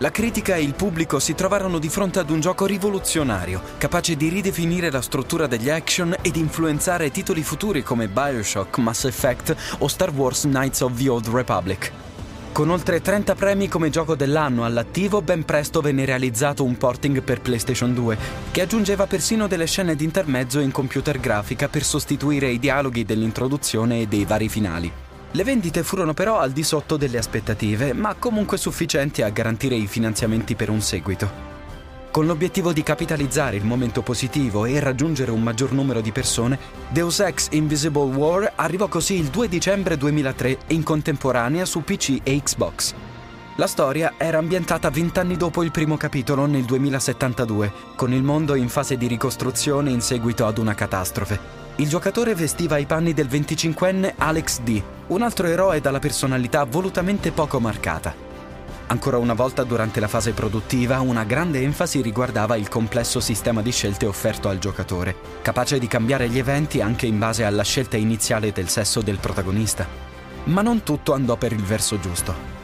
La 0.00 0.12
critica 0.12 0.54
e 0.54 0.62
il 0.62 0.74
pubblico 0.74 1.18
si 1.18 1.34
trovarono 1.34 1.80
di 1.80 1.88
fronte 1.88 2.20
ad 2.20 2.30
un 2.30 2.38
gioco 2.38 2.66
rivoluzionario, 2.66 3.60
capace 3.78 4.14
di 4.14 4.28
ridefinire 4.28 4.92
la 4.92 5.02
struttura 5.02 5.48
degli 5.48 5.70
action 5.70 6.14
ed 6.22 6.36
influenzare 6.36 7.10
titoli 7.10 7.42
futuri 7.42 7.82
come 7.82 8.06
Bioshock, 8.06 8.78
Mass 8.78 9.06
Effect 9.06 9.56
o 9.78 9.88
Star 9.88 10.12
Wars 10.12 10.42
Knights 10.42 10.82
of 10.82 10.96
the 10.96 11.08
Old 11.08 11.26
Republic. 11.26 11.90
Con 12.52 12.70
oltre 12.70 13.00
30 13.00 13.34
premi 13.34 13.66
come 13.66 13.90
gioco 13.90 14.14
dell'anno 14.14 14.64
all'attivo, 14.64 15.20
ben 15.20 15.44
presto 15.44 15.80
venne 15.80 16.04
realizzato 16.04 16.62
un 16.62 16.76
porting 16.76 17.20
per 17.22 17.40
PlayStation 17.40 17.92
2, 17.92 18.16
che 18.52 18.60
aggiungeva 18.60 19.08
persino 19.08 19.48
delle 19.48 19.66
scene 19.66 19.96
di 19.96 20.04
intermezzo 20.04 20.60
in 20.60 20.70
computer 20.70 21.18
grafica 21.18 21.66
per 21.66 21.82
sostituire 21.82 22.48
i 22.48 22.60
dialoghi 22.60 23.04
dell'introduzione 23.04 24.02
e 24.02 24.06
dei 24.06 24.24
vari 24.24 24.48
finali. 24.48 24.92
Le 25.32 25.44
vendite 25.44 25.82
furono 25.82 26.14
però 26.14 26.38
al 26.38 26.52
di 26.52 26.62
sotto 26.62 26.96
delle 26.96 27.18
aspettative, 27.18 27.92
ma 27.92 28.14
comunque 28.14 28.56
sufficienti 28.56 29.20
a 29.20 29.28
garantire 29.28 29.74
i 29.74 29.86
finanziamenti 29.86 30.54
per 30.54 30.70
un 30.70 30.80
seguito. 30.80 31.56
Con 32.10 32.24
l'obiettivo 32.24 32.72
di 32.72 32.82
capitalizzare 32.82 33.56
il 33.56 33.64
momento 33.64 34.00
positivo 34.00 34.64
e 34.64 34.80
raggiungere 34.80 35.30
un 35.30 35.42
maggior 35.42 35.72
numero 35.72 36.00
di 36.00 36.12
persone, 36.12 36.58
Deus 36.88 37.20
Ex 37.20 37.48
Invisible 37.50 38.14
War 38.14 38.52
arrivò 38.56 38.88
così 38.88 39.18
il 39.18 39.26
2 39.26 39.48
dicembre 39.48 39.98
2003 39.98 40.58
in 40.68 40.82
contemporanea 40.82 41.66
su 41.66 41.84
PC 41.84 42.20
e 42.22 42.42
Xbox. 42.42 42.94
La 43.56 43.66
storia 43.66 44.14
era 44.16 44.38
ambientata 44.38 44.88
vent'anni 44.88 45.36
dopo 45.36 45.62
il 45.62 45.70
primo 45.70 45.98
capitolo 45.98 46.46
nel 46.46 46.64
2072, 46.64 47.72
con 47.96 48.14
il 48.14 48.22
mondo 48.22 48.54
in 48.54 48.68
fase 48.70 48.96
di 48.96 49.06
ricostruzione 49.06 49.90
in 49.90 50.00
seguito 50.00 50.46
ad 50.46 50.56
una 50.56 50.74
catastrofe. 50.74 51.67
Il 51.80 51.88
giocatore 51.88 52.34
vestiva 52.34 52.76
i 52.76 52.86
panni 52.86 53.14
del 53.14 53.28
25enne 53.28 54.14
Alex 54.16 54.62
D, 54.62 54.82
un 55.08 55.22
altro 55.22 55.46
eroe 55.46 55.80
dalla 55.80 56.00
personalità 56.00 56.64
volutamente 56.64 57.30
poco 57.30 57.60
marcata. 57.60 58.12
Ancora 58.88 59.18
una 59.18 59.34
volta 59.34 59.62
durante 59.62 60.00
la 60.00 60.08
fase 60.08 60.32
produttiva 60.32 60.98
una 60.98 61.22
grande 61.22 61.60
enfasi 61.60 62.00
riguardava 62.00 62.56
il 62.56 62.68
complesso 62.68 63.20
sistema 63.20 63.62
di 63.62 63.70
scelte 63.70 64.06
offerto 64.06 64.48
al 64.48 64.58
giocatore, 64.58 65.14
capace 65.40 65.78
di 65.78 65.86
cambiare 65.86 66.28
gli 66.28 66.38
eventi 66.38 66.80
anche 66.80 67.06
in 67.06 67.16
base 67.16 67.44
alla 67.44 67.62
scelta 67.62 67.96
iniziale 67.96 68.50
del 68.50 68.68
sesso 68.68 69.00
del 69.00 69.18
protagonista. 69.18 69.86
Ma 70.46 70.62
non 70.62 70.82
tutto 70.82 71.12
andò 71.12 71.36
per 71.36 71.52
il 71.52 71.62
verso 71.62 72.00
giusto. 72.00 72.57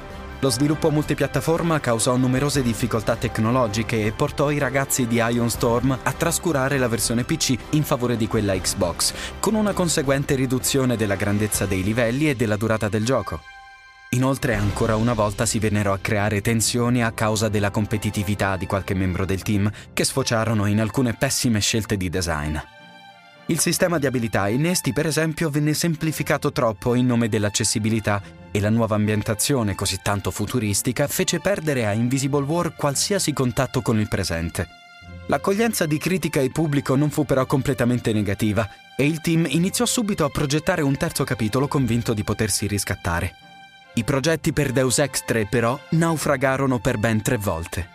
Lo 0.44 0.50
sviluppo 0.50 0.90
multipiattaforma 0.90 1.80
causò 1.80 2.16
numerose 2.16 2.60
difficoltà 2.60 3.16
tecnologiche 3.16 4.04
e 4.04 4.12
portò 4.12 4.50
i 4.50 4.58
ragazzi 4.58 5.06
di 5.06 5.16
Ion 5.16 5.48
Storm 5.48 5.98
a 6.02 6.12
trascurare 6.12 6.76
la 6.76 6.86
versione 6.86 7.24
PC 7.24 7.56
in 7.70 7.82
favore 7.82 8.18
di 8.18 8.28
quella 8.28 8.52
Xbox, 8.52 9.14
con 9.40 9.54
una 9.54 9.72
conseguente 9.72 10.34
riduzione 10.34 10.96
della 10.96 11.14
grandezza 11.14 11.64
dei 11.64 11.82
livelli 11.82 12.28
e 12.28 12.36
della 12.36 12.58
durata 12.58 12.90
del 12.90 13.06
gioco. 13.06 13.40
Inoltre 14.10 14.54
ancora 14.54 14.96
una 14.96 15.14
volta 15.14 15.46
si 15.46 15.58
vennero 15.58 15.94
a 15.94 15.98
creare 15.98 16.42
tensioni 16.42 17.02
a 17.02 17.12
causa 17.12 17.48
della 17.48 17.70
competitività 17.70 18.58
di 18.58 18.66
qualche 18.66 18.92
membro 18.92 19.24
del 19.24 19.40
team 19.40 19.70
che 19.94 20.04
sfociarono 20.04 20.66
in 20.66 20.78
alcune 20.78 21.14
pessime 21.14 21.60
scelte 21.60 21.96
di 21.96 22.10
design. 22.10 22.58
Il 23.46 23.60
sistema 23.60 23.98
di 23.98 24.06
abilità 24.06 24.48
innesti, 24.48 24.94
per 24.94 25.04
esempio, 25.04 25.50
venne 25.50 25.74
semplificato 25.74 26.50
troppo 26.50 26.94
in 26.94 27.04
nome 27.04 27.28
dell'accessibilità 27.28 28.22
e 28.50 28.58
la 28.58 28.70
nuova 28.70 28.94
ambientazione 28.94 29.74
così 29.74 29.98
tanto 30.02 30.30
futuristica 30.30 31.06
fece 31.08 31.40
perdere 31.40 31.86
a 31.86 31.92
Invisible 31.92 32.44
War 32.44 32.74
qualsiasi 32.74 33.34
contatto 33.34 33.82
con 33.82 34.00
il 34.00 34.08
presente. 34.08 34.66
L'accoglienza 35.26 35.84
di 35.84 35.98
critica 35.98 36.40
e 36.40 36.50
pubblico 36.50 36.96
non 36.96 37.10
fu 37.10 37.26
però 37.26 37.44
completamente 37.44 38.14
negativa 38.14 38.66
e 38.96 39.04
il 39.04 39.20
team 39.20 39.44
iniziò 39.46 39.84
subito 39.84 40.24
a 40.24 40.30
progettare 40.30 40.80
un 40.80 40.96
terzo 40.96 41.24
capitolo 41.24 41.68
convinto 41.68 42.14
di 42.14 42.24
potersi 42.24 42.66
riscattare. 42.66 43.34
I 43.94 44.04
progetti 44.04 44.54
per 44.54 44.72
Deus 44.72 44.98
Ex 44.98 45.22
3 45.24 45.46
però 45.46 45.78
naufragarono 45.90 46.78
per 46.78 46.96
ben 46.96 47.20
tre 47.20 47.36
volte. 47.36 47.88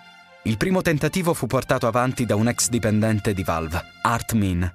Il 0.44 0.58
primo 0.58 0.82
tentativo 0.82 1.34
fu 1.34 1.48
portato 1.48 1.88
avanti 1.88 2.26
da 2.26 2.36
un 2.36 2.48
ex 2.48 2.70
dipendente 2.70 3.34
di 3.34 3.44
Valve, 3.44 3.84
Art 4.04 4.34
Min. 4.34 4.72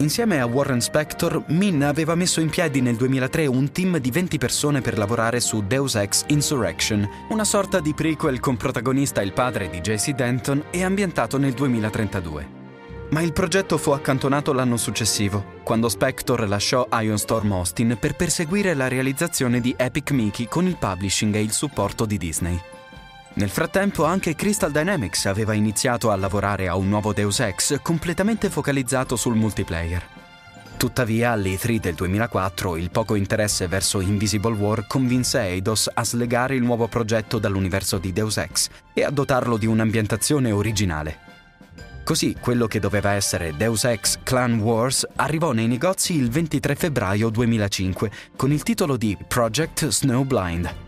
Insieme 0.00 0.40
a 0.40 0.46
Warren 0.46 0.80
Spector, 0.80 1.42
Min 1.48 1.82
aveva 1.82 2.14
messo 2.14 2.40
in 2.40 2.50
piedi 2.50 2.80
nel 2.80 2.94
2003 2.94 3.46
un 3.46 3.72
team 3.72 3.98
di 3.98 4.12
20 4.12 4.38
persone 4.38 4.80
per 4.80 4.96
lavorare 4.96 5.40
su 5.40 5.66
Deus 5.66 5.96
Ex 5.96 6.24
Insurrection, 6.28 7.08
una 7.30 7.42
sorta 7.42 7.80
di 7.80 7.92
prequel 7.94 8.38
con 8.38 8.56
protagonista 8.56 9.22
il 9.22 9.32
padre 9.32 9.68
di 9.68 9.80
JC 9.80 10.12
Denton 10.12 10.66
e 10.70 10.84
ambientato 10.84 11.36
nel 11.36 11.52
2032. 11.52 12.56
Ma 13.10 13.22
il 13.22 13.32
progetto 13.32 13.76
fu 13.76 13.90
accantonato 13.90 14.52
l'anno 14.52 14.76
successivo, 14.76 15.56
quando 15.64 15.88
Spector 15.88 16.46
lasciò 16.46 16.86
Ion 17.00 17.18
Storm 17.18 17.50
Austin 17.50 17.96
per 17.98 18.14
perseguire 18.14 18.74
la 18.74 18.86
realizzazione 18.86 19.60
di 19.60 19.74
Epic 19.76 20.12
Mickey 20.12 20.46
con 20.46 20.66
il 20.66 20.76
publishing 20.76 21.34
e 21.34 21.42
il 21.42 21.50
supporto 21.50 22.06
di 22.06 22.18
Disney. 22.18 22.77
Nel 23.38 23.50
frattempo 23.50 24.02
anche 24.02 24.34
Crystal 24.34 24.72
Dynamics 24.72 25.26
aveva 25.26 25.52
iniziato 25.52 26.10
a 26.10 26.16
lavorare 26.16 26.66
a 26.66 26.74
un 26.74 26.88
nuovo 26.88 27.12
Deus 27.12 27.38
Ex 27.38 27.80
completamente 27.82 28.50
focalizzato 28.50 29.14
sul 29.14 29.36
multiplayer. 29.36 30.04
Tuttavia, 30.76 31.30
all'E3 31.30 31.76
del 31.76 31.94
2004 31.94 32.74
il 32.74 32.90
poco 32.90 33.14
interesse 33.14 33.68
verso 33.68 34.00
Invisible 34.00 34.56
War 34.56 34.88
convinse 34.88 35.38
Eidos 35.38 35.88
a 35.94 36.04
slegare 36.04 36.56
il 36.56 36.64
nuovo 36.64 36.88
progetto 36.88 37.38
dall'universo 37.38 37.98
di 37.98 38.12
Deus 38.12 38.38
Ex 38.38 38.70
e 38.92 39.04
a 39.04 39.10
dotarlo 39.10 39.56
di 39.56 39.66
un'ambientazione 39.66 40.50
originale. 40.50 41.18
Così 42.02 42.36
quello 42.40 42.66
che 42.66 42.80
doveva 42.80 43.12
essere 43.12 43.54
Deus 43.56 43.84
Ex 43.84 44.18
Clan 44.24 44.58
Wars 44.58 45.06
arrivò 45.14 45.52
nei 45.52 45.68
negozi 45.68 46.16
il 46.16 46.28
23 46.28 46.74
febbraio 46.74 47.28
2005 47.28 48.10
con 48.34 48.50
il 48.50 48.64
titolo 48.64 48.96
di 48.96 49.16
Project 49.28 49.86
Snowblind. 49.86 50.87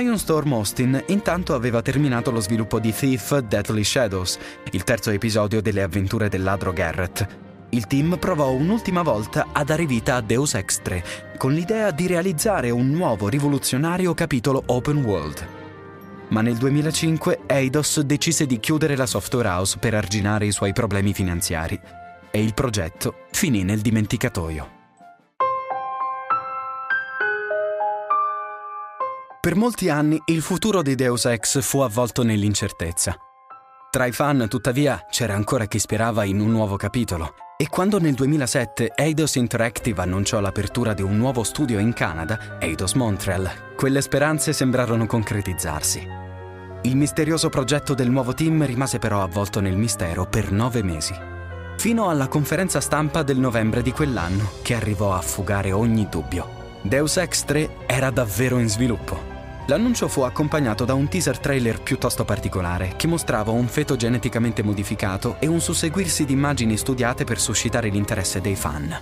Ion 0.00 0.18
Storm 0.18 0.52
Austin 0.54 1.04
intanto 1.08 1.54
aveva 1.54 1.80
terminato 1.80 2.32
lo 2.32 2.40
sviluppo 2.40 2.80
di 2.80 2.92
Thief 2.92 3.38
Deadly 3.38 3.84
Shadows, 3.84 4.38
il 4.72 4.82
terzo 4.82 5.10
episodio 5.10 5.62
delle 5.62 5.82
avventure 5.82 6.28
del 6.28 6.42
ladro 6.42 6.72
Garrett. 6.72 7.26
Il 7.68 7.86
team 7.86 8.16
provò 8.18 8.50
un'ultima 8.50 9.02
volta 9.02 9.48
a 9.52 9.62
dare 9.62 9.86
vita 9.86 10.16
a 10.16 10.20
Deus 10.20 10.54
Ex 10.54 10.80
3, 10.82 11.04
con 11.36 11.52
l'idea 11.52 11.92
di 11.92 12.08
realizzare 12.08 12.70
un 12.70 12.90
nuovo 12.90 13.28
rivoluzionario 13.28 14.14
capitolo 14.14 14.62
open 14.66 15.04
world 15.04 15.48
ma 16.28 16.40
nel 16.40 16.56
2005 16.56 17.40
Eidos 17.46 18.00
decise 18.00 18.46
di 18.46 18.58
chiudere 18.58 18.96
la 18.96 19.06
software 19.06 19.46
house 19.46 19.78
per 19.78 19.94
arginare 19.94 20.46
i 20.46 20.52
suoi 20.52 20.72
problemi 20.72 21.12
finanziari 21.12 21.78
e 22.30 22.42
il 22.42 22.54
progetto 22.54 23.26
finì 23.30 23.62
nel 23.62 23.80
dimenticatoio. 23.80 24.73
Per 29.44 29.56
molti 29.56 29.90
anni 29.90 30.18
il 30.28 30.40
futuro 30.40 30.80
di 30.80 30.94
Deus 30.94 31.26
Ex 31.26 31.60
fu 31.60 31.80
avvolto 31.80 32.22
nell'incertezza. 32.22 33.14
Tra 33.90 34.06
i 34.06 34.12
fan, 34.12 34.46
tuttavia, 34.48 35.04
c'era 35.10 35.34
ancora 35.34 35.66
chi 35.66 35.78
sperava 35.78 36.24
in 36.24 36.40
un 36.40 36.50
nuovo 36.50 36.76
capitolo. 36.76 37.34
E 37.58 37.68
quando 37.68 38.00
nel 38.00 38.14
2007 38.14 38.92
Eidos 38.94 39.34
Interactive 39.34 40.00
annunciò 40.00 40.40
l'apertura 40.40 40.94
di 40.94 41.02
un 41.02 41.18
nuovo 41.18 41.42
studio 41.42 41.78
in 41.78 41.92
Canada, 41.92 42.56
Eidos 42.58 42.94
Montreal, 42.94 43.74
quelle 43.76 44.00
speranze 44.00 44.54
sembrarono 44.54 45.04
concretizzarsi. 45.04 46.08
Il 46.84 46.96
misterioso 46.96 47.50
progetto 47.50 47.92
del 47.92 48.08
nuovo 48.08 48.32
team 48.32 48.64
rimase 48.64 48.98
però 48.98 49.22
avvolto 49.22 49.60
nel 49.60 49.76
mistero 49.76 50.24
per 50.24 50.52
nove 50.52 50.82
mesi, 50.82 51.14
fino 51.76 52.08
alla 52.08 52.28
conferenza 52.28 52.80
stampa 52.80 53.22
del 53.22 53.38
novembre 53.38 53.82
di 53.82 53.92
quell'anno 53.92 54.52
che 54.62 54.74
arrivò 54.74 55.12
a 55.12 55.20
fugare 55.20 55.70
ogni 55.70 56.08
dubbio. 56.08 56.62
Deus 56.80 57.18
Ex 57.18 57.44
3 57.44 57.84
era 57.86 58.08
davvero 58.08 58.58
in 58.58 58.70
sviluppo. 58.70 59.33
L'annuncio 59.66 60.08
fu 60.08 60.20
accompagnato 60.20 60.84
da 60.84 60.92
un 60.92 61.08
teaser 61.08 61.38
trailer 61.38 61.80
piuttosto 61.80 62.26
particolare 62.26 62.94
che 62.96 63.06
mostrava 63.06 63.50
un 63.50 63.66
feto 63.66 63.96
geneticamente 63.96 64.62
modificato 64.62 65.36
e 65.38 65.46
un 65.46 65.60
susseguirsi 65.60 66.26
di 66.26 66.34
immagini 66.34 66.76
studiate 66.76 67.24
per 67.24 67.40
suscitare 67.40 67.88
l'interesse 67.88 68.42
dei 68.42 68.56
fan. 68.56 68.94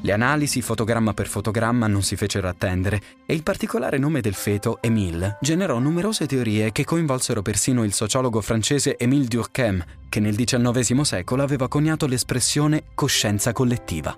Le 0.00 0.12
analisi 0.12 0.60
fotogramma 0.60 1.14
per 1.14 1.28
fotogramma 1.28 1.86
non 1.86 2.02
si 2.02 2.16
fecero 2.16 2.48
attendere 2.48 3.00
e 3.24 3.34
il 3.34 3.44
particolare 3.44 3.96
nome 3.96 4.20
del 4.20 4.34
feto, 4.34 4.78
Émile, 4.82 5.38
generò 5.40 5.78
numerose 5.78 6.26
teorie 6.26 6.72
che 6.72 6.84
coinvolsero 6.84 7.40
persino 7.40 7.84
il 7.84 7.94
sociologo 7.94 8.40
francese 8.40 8.98
Émile 8.98 9.26
Durkheim, 9.26 9.82
che 10.08 10.20
nel 10.20 10.34
XIX 10.34 11.00
secolo 11.02 11.42
aveva 11.42 11.68
coniato 11.68 12.06
l'espressione 12.06 12.82
coscienza 12.94 13.52
collettiva. 13.52 14.14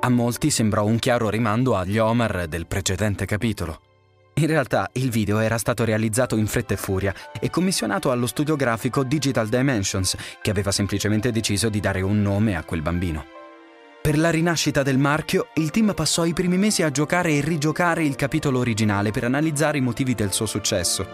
A 0.00 0.08
molti 0.08 0.48
sembrò 0.48 0.84
un 0.84 0.98
chiaro 0.98 1.28
rimando 1.28 1.76
agli 1.76 1.98
Omar 1.98 2.46
del 2.46 2.66
precedente 2.66 3.26
capitolo. 3.26 3.91
In 4.34 4.46
realtà 4.46 4.88
il 4.94 5.10
video 5.10 5.38
era 5.38 5.58
stato 5.58 5.84
realizzato 5.84 6.36
in 6.36 6.46
fretta 6.46 6.74
e 6.74 6.76
furia 6.76 7.14
e 7.38 7.50
commissionato 7.50 8.10
allo 8.10 8.26
studio 8.26 8.56
grafico 8.56 9.04
Digital 9.04 9.48
Dimensions, 9.48 10.16
che 10.40 10.50
aveva 10.50 10.72
semplicemente 10.72 11.30
deciso 11.30 11.68
di 11.68 11.80
dare 11.80 12.00
un 12.00 12.22
nome 12.22 12.56
a 12.56 12.64
quel 12.64 12.82
bambino. 12.82 13.24
Per 14.02 14.18
la 14.18 14.30
rinascita 14.30 14.82
del 14.82 14.98
marchio, 14.98 15.48
il 15.54 15.70
team 15.70 15.94
passò 15.94 16.24
i 16.24 16.32
primi 16.32 16.56
mesi 16.56 16.82
a 16.82 16.90
giocare 16.90 17.34
e 17.34 17.40
rigiocare 17.40 18.02
il 18.02 18.16
capitolo 18.16 18.58
originale 18.58 19.12
per 19.12 19.22
analizzare 19.22 19.78
i 19.78 19.82
motivi 19.82 20.14
del 20.14 20.32
suo 20.32 20.46
successo. 20.46 21.06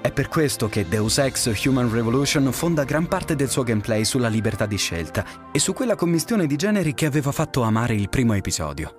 È 0.00 0.12
per 0.12 0.28
questo 0.28 0.68
che 0.68 0.86
Deus 0.86 1.18
Ex 1.18 1.52
Human 1.64 1.90
Revolution 1.90 2.52
fonda 2.52 2.84
gran 2.84 3.08
parte 3.08 3.34
del 3.34 3.48
suo 3.48 3.64
gameplay 3.64 4.04
sulla 4.04 4.28
libertà 4.28 4.66
di 4.66 4.76
scelta 4.76 5.24
e 5.50 5.58
su 5.58 5.72
quella 5.72 5.96
commistione 5.96 6.46
di 6.46 6.54
generi 6.54 6.94
che 6.94 7.06
aveva 7.06 7.32
fatto 7.32 7.62
amare 7.62 7.94
il 7.94 8.08
primo 8.08 8.34
episodio. 8.34 8.97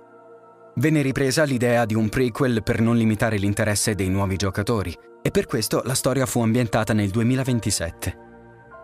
Venne 0.80 1.02
ripresa 1.02 1.44
l'idea 1.44 1.84
di 1.84 1.94
un 1.94 2.08
prequel 2.08 2.62
per 2.62 2.80
non 2.80 2.96
limitare 2.96 3.36
l'interesse 3.36 3.94
dei 3.94 4.08
nuovi 4.08 4.36
giocatori 4.36 4.96
e 5.22 5.30
per 5.30 5.44
questo 5.46 5.82
la 5.84 5.94
storia 5.94 6.24
fu 6.24 6.40
ambientata 6.40 6.94
nel 6.94 7.10
2027 7.10 8.28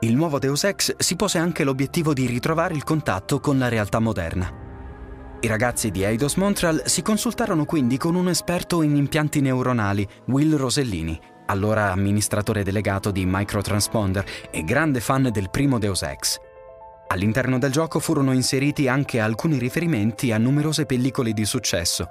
il 0.00 0.14
nuovo 0.14 0.38
Deus 0.38 0.64
Ex 0.64 0.96
si 0.98 1.16
pose 1.16 1.38
anche 1.38 1.64
l'obiettivo 1.64 2.12
di 2.12 2.26
ritrovare 2.26 2.74
il 2.74 2.84
contatto 2.84 3.40
con 3.40 3.58
la 3.58 3.68
realtà 3.68 3.98
moderna. 3.98 4.52
I 5.40 5.46
ragazzi 5.46 5.90
di 5.90 6.02
Eidos 6.02 6.34
Montreal 6.34 6.82
si 6.84 7.00
consultarono 7.00 7.64
quindi 7.64 7.96
con 7.96 8.14
un 8.14 8.28
esperto 8.28 8.82
in 8.82 8.94
impianti 8.94 9.40
neuronali, 9.40 10.06
Will 10.26 10.54
Rosellini, 10.56 11.18
allora 11.46 11.92
amministratore 11.92 12.62
delegato 12.62 13.10
di 13.10 13.24
Microtransponder 13.26 14.24
e 14.50 14.64
grande 14.64 15.00
fan 15.00 15.30
del 15.32 15.48
primo 15.48 15.78
Deus 15.78 16.02
Ex. 16.02 16.38
All'interno 17.08 17.58
del 17.58 17.70
gioco 17.70 18.00
furono 18.00 18.32
inseriti 18.32 18.88
anche 18.88 19.20
alcuni 19.20 19.58
riferimenti 19.58 20.32
a 20.32 20.38
numerose 20.38 20.86
pellicole 20.86 21.32
di 21.32 21.44
successo, 21.44 22.08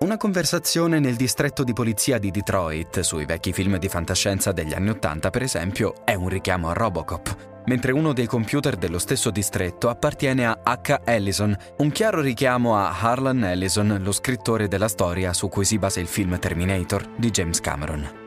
una 0.00 0.16
conversazione 0.16 0.98
nel 0.98 1.14
distretto 1.14 1.62
di 1.62 1.74
polizia 1.74 2.18
di 2.18 2.30
Detroit 2.30 3.00
sui 3.00 3.26
vecchi 3.26 3.52
film 3.52 3.76
di 3.76 3.88
fantascienza 3.88 4.50
degli 4.50 4.72
anni 4.72 4.88
Ottanta, 4.88 5.28
per 5.28 5.42
esempio, 5.42 6.06
è 6.06 6.14
un 6.14 6.30
richiamo 6.30 6.70
a 6.70 6.72
Robocop, 6.72 7.62
mentre 7.66 7.92
uno 7.92 8.14
dei 8.14 8.24
computer 8.24 8.76
dello 8.76 8.98
stesso 8.98 9.30
distretto 9.30 9.90
appartiene 9.90 10.46
a 10.46 10.58
H. 10.64 11.00
Ellison, 11.04 11.54
un 11.76 11.90
chiaro 11.90 12.22
richiamo 12.22 12.78
a 12.78 12.98
Harlan 12.98 13.44
Ellison, 13.44 13.98
lo 14.00 14.12
scrittore 14.12 14.68
della 14.68 14.88
storia 14.88 15.34
su 15.34 15.48
cui 15.50 15.66
si 15.66 15.78
basa 15.78 16.00
il 16.00 16.06
film 16.06 16.38
Terminator 16.38 17.06
di 17.18 17.30
James 17.30 17.60
Cameron. 17.60 18.19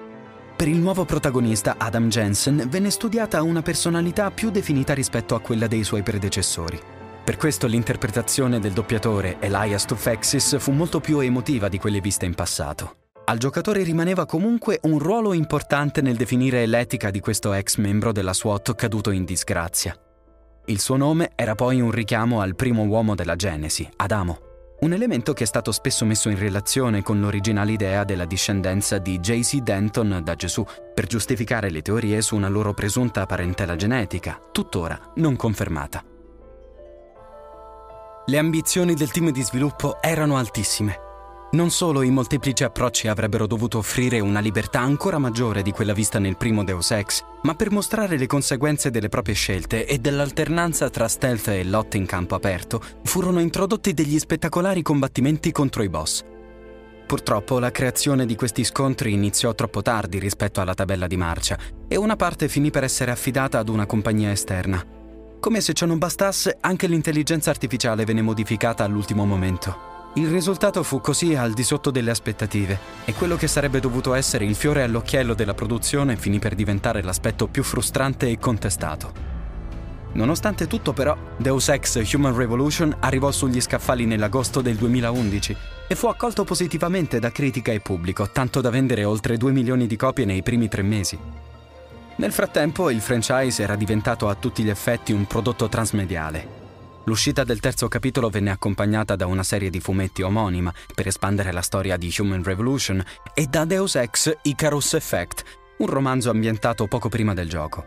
Per 0.64 0.72
il 0.72 0.80
nuovo 0.80 1.04
protagonista 1.04 1.76
Adam 1.78 2.08
Jensen 2.08 2.68
venne 2.70 2.90
studiata 2.90 3.42
una 3.42 3.62
personalità 3.62 4.32
più 4.32 4.50
definita 4.50 4.94
rispetto 4.94 5.36
a 5.36 5.42
quella 5.42 5.68
dei 5.68 5.84
suoi 5.84 6.04
predecessori. 6.04 6.80
Per 7.22 7.36
questo 7.36 7.68
l'interpretazione 7.68 8.62
del 8.62 8.72
doppiatore 8.72 9.42
Elias 9.42 9.84
Tufexis 9.84 10.58
fu 10.60 10.72
molto 10.72 11.02
più 11.02 11.20
emotiva 11.20 11.68
di 11.68 11.78
quelle 11.78 12.00
viste 12.00 12.26
in 12.26 12.34
passato. 12.34 12.96
Al 13.26 13.40
giocatore 13.40 13.84
rimaneva 13.84 14.26
comunque 14.26 14.80
un 14.84 15.00
ruolo 15.00 15.34
importante 15.34 16.00
nel 16.00 16.16
definire 16.16 16.66
l'etica 16.66 17.12
di 17.12 17.20
questo 17.20 17.52
ex 17.52 17.76
membro 17.76 18.14
della 18.14 18.32
SWAT 18.32 18.74
caduto 18.74 19.12
in 19.12 19.26
disgrazia. 19.26 19.94
Il 20.68 20.80
suo 20.80 20.96
nome 20.96 21.32
era 21.36 21.56
poi 21.56 21.82
un 21.82 21.92
richiamo 21.92 22.40
al 22.40 22.56
primo 22.56 22.84
uomo 22.84 23.16
della 23.16 23.36
Genesi, 23.36 23.86
Adamo, 23.98 24.43
un 24.84 24.92
elemento 24.92 25.32
che 25.32 25.44
è 25.44 25.48
stato 25.48 25.72
spesso 25.72 26.04
messo 26.04 26.28
in 26.28 26.38
relazione 26.38 27.04
con 27.04 27.22
l'originale 27.22 27.72
idea 27.72 28.04
della 28.04 28.26
discendenza 28.26 28.98
di 28.98 29.18
J.C. 29.18 29.60
Denton 29.60 30.20
da 30.22 30.36
Gesù, 30.36 30.66
per 30.94 31.08
giustificare 31.08 31.70
le 31.70 31.82
teorie 31.82 32.22
su 32.22 32.36
una 32.36 32.50
loro 32.50 32.74
presunta 32.74 33.26
parentela 33.26 33.78
genetica, 33.78 34.42
tuttora 34.52 35.00
non 35.16 35.38
confermata. 35.38 36.04
Le 38.26 38.38
ambizioni 38.38 38.94
del 38.94 39.10
team 39.10 39.32
di 39.32 39.42
sviluppo 39.42 40.02
erano 40.02 40.36
altissime. 40.36 41.13
Non 41.54 41.70
solo 41.70 42.02
i 42.02 42.10
molteplici 42.10 42.64
approcci 42.64 43.08
avrebbero 43.08 43.46
dovuto 43.46 43.78
offrire 43.78 44.20
una 44.20 44.40
libertà 44.40 44.80
ancora 44.80 45.20
maggiore 45.20 45.62
di 45.62 45.70
quella 45.70 45.94
vista 45.94 46.18
nel 46.18 46.36
primo 46.36 46.64
Deus 46.64 46.90
Ex, 46.90 47.24
ma 47.44 47.54
per 47.54 47.70
mostrare 47.70 48.18
le 48.18 48.26
conseguenze 48.26 48.90
delle 48.90 49.08
proprie 49.08 49.36
scelte 49.36 49.86
e 49.86 50.00
dell'alternanza 50.00 50.90
tra 50.90 51.08
stealth 51.08 51.50
e 51.50 51.64
lotte 51.64 51.98
in 51.98 52.08
campo 52.08 52.34
aperto, 52.34 52.82
furono 53.04 53.40
introdotti 53.40 53.94
degli 53.94 54.18
spettacolari 54.18 54.82
combattimenti 54.82 55.52
contro 55.52 55.84
i 55.84 55.90
boss. 55.90 56.24
Purtroppo 57.06 57.60
la 57.60 57.70
creazione 57.70 58.26
di 58.26 58.34
questi 58.34 58.64
scontri 58.64 59.14
iniziò 59.14 59.54
troppo 59.54 59.84
tardi 59.84 60.18
rispetto 60.18 60.60
alla 60.60 60.74
tabella 60.74 61.06
di 61.06 61.18
marcia 61.18 61.60
e 61.88 61.96
una 61.98 62.16
parte 62.16 62.48
finì 62.48 62.72
per 62.72 62.84
essere 62.84 63.12
affidata 63.12 63.60
ad 63.60 63.70
una 63.70 63.86
compagnia 63.86 64.32
esterna. 64.32 64.84
Come 65.40 65.62
se 65.62 65.74
ciò 65.74 65.86
non 65.86 66.00
bastasse, 66.00 66.58
anche 66.62 66.88
l'intelligenza 66.88 67.52
artificiale 67.52 68.06
venne 68.06 68.24
modificata 68.24 68.84
all'ultimo 68.84 69.24
momento. 69.24 69.93
Il 70.16 70.28
risultato 70.28 70.84
fu 70.84 71.02
così 71.02 71.34
al 71.34 71.54
di 71.54 71.64
sotto 71.64 71.90
delle 71.90 72.12
aspettative 72.12 72.78
e 73.04 73.14
quello 73.14 73.36
che 73.36 73.48
sarebbe 73.48 73.80
dovuto 73.80 74.14
essere 74.14 74.46
il 74.46 74.54
fiore 74.54 74.84
all'occhiello 74.84 75.34
della 75.34 75.56
produzione 75.56 76.18
finì 76.18 76.38
per 76.38 76.54
diventare 76.54 77.02
l'aspetto 77.02 77.48
più 77.48 77.64
frustrante 77.64 78.30
e 78.30 78.38
contestato. 78.38 79.32
Nonostante 80.12 80.68
tutto 80.68 80.94
però, 80.94 81.18
Deus 81.38 81.68
Ex 81.70 82.14
Human 82.14 82.36
Revolution 82.36 82.96
arrivò 83.00 83.32
sugli 83.32 83.60
scaffali 83.60 84.06
nell'agosto 84.06 84.62
del 84.62 84.76
2011 84.76 85.58
e 85.88 85.96
fu 85.96 86.06
accolto 86.06 86.44
positivamente 86.44 87.18
da 87.18 87.32
critica 87.32 87.72
e 87.72 87.80
pubblico, 87.80 88.30
tanto 88.30 88.62
da 88.62 88.70
vendere 88.70 89.06
oltre 89.06 89.38
2 89.38 89.52
milioni 89.52 89.88
di 89.88 89.96
copie 89.96 90.26
nei 90.26 90.44
primi 90.44 90.68
tre 90.68 90.84
mesi. 90.84 91.18
Nel 92.18 92.32
frattempo 92.32 92.92
il 92.92 93.02
franchise 93.02 93.64
era 93.64 93.76
diventato 93.76 94.30
a 94.30 94.36
tutti 94.36 94.62
gli 94.62 94.70
effetti 94.70 95.12
un 95.12 95.26
prodotto 95.26 95.68
transmediale. 95.68 96.63
L'uscita 97.06 97.44
del 97.44 97.60
terzo 97.60 97.88
capitolo 97.88 98.30
venne 98.30 98.52
accompagnata 98.52 99.16
da 99.16 99.26
una 99.26 99.44
serie 99.44 99.70
di 99.70 99.80
fumetti 99.80 100.22
omonima 100.22 100.74
per 100.94 101.08
espandere 101.08 101.52
la 101.52 101.62
storia 101.62 101.98
di 101.98 102.14
Human 102.18 102.44
Revolution 102.44 103.04
e 103.34 103.48
da 103.48 103.66
Deus 103.66 103.96
Ex 103.96 104.38
Icarus 104.44 104.94
Effect, 104.94 105.44
un 105.78 105.88
romanzo 105.88 106.30
ambientato 106.30 106.88
poco 106.88 107.10
prima 107.10 107.34
del 107.34 107.50
gioco. 107.50 107.86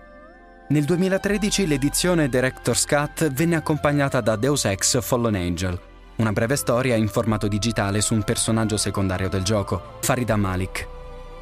Nel 0.68 0.84
2013 0.84 1.66
l'edizione 1.66 2.28
Director's 2.28 2.84
Cut 2.84 3.30
venne 3.32 3.56
accompagnata 3.56 4.20
da 4.20 4.36
Deus 4.36 4.64
Ex 4.64 5.00
Fallen 5.00 5.34
Angel, 5.34 5.80
una 6.16 6.32
breve 6.32 6.56
storia 6.56 6.96
in 6.96 7.08
formato 7.08 7.48
digitale 7.48 8.00
su 8.00 8.14
un 8.14 8.22
personaggio 8.22 8.76
secondario 8.76 9.28
del 9.28 9.42
gioco, 9.42 9.98
Farida 10.00 10.36
Malik, 10.36 10.88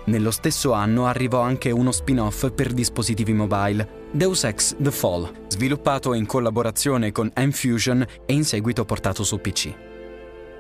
nello 0.06 0.30
stesso 0.30 0.72
anno 0.72 1.06
arrivò 1.06 1.40
anche 1.40 1.70
uno 1.70 1.90
spin-off 1.90 2.50
per 2.50 2.74
dispositivi 2.74 3.32
mobile, 3.32 4.02
Deus 4.14 4.44
Ex 4.44 4.76
The 4.78 4.92
Fall, 4.92 5.28
sviluppato 5.48 6.14
in 6.14 6.24
collaborazione 6.24 7.10
con 7.10 7.28
Enfusion 7.34 8.06
e 8.24 8.32
in 8.32 8.44
seguito 8.44 8.84
portato 8.84 9.24
su 9.24 9.40
PC. 9.40 9.74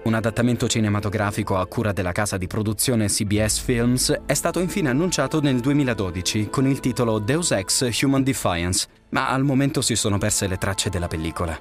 Un 0.02 0.14
adattamento 0.14 0.66
cinematografico 0.66 1.56
a 1.56 1.64
cura 1.68 1.92
della 1.92 2.10
casa 2.10 2.36
di 2.36 2.48
produzione 2.48 3.06
CBS 3.06 3.60
Films 3.60 4.22
è 4.26 4.34
stato 4.34 4.58
infine 4.58 4.88
annunciato 4.88 5.40
nel 5.40 5.60
2012 5.60 6.48
con 6.50 6.66
il 6.66 6.80
titolo 6.80 7.20
Deus 7.20 7.52
Ex 7.52 7.88
Human 8.02 8.24
Defiance, 8.24 8.88
ma 9.10 9.28
al 9.28 9.44
momento 9.44 9.82
si 9.82 9.94
sono 9.94 10.18
perse 10.18 10.48
le 10.48 10.58
tracce 10.58 10.90
della 10.90 11.06
pellicola. 11.06 11.56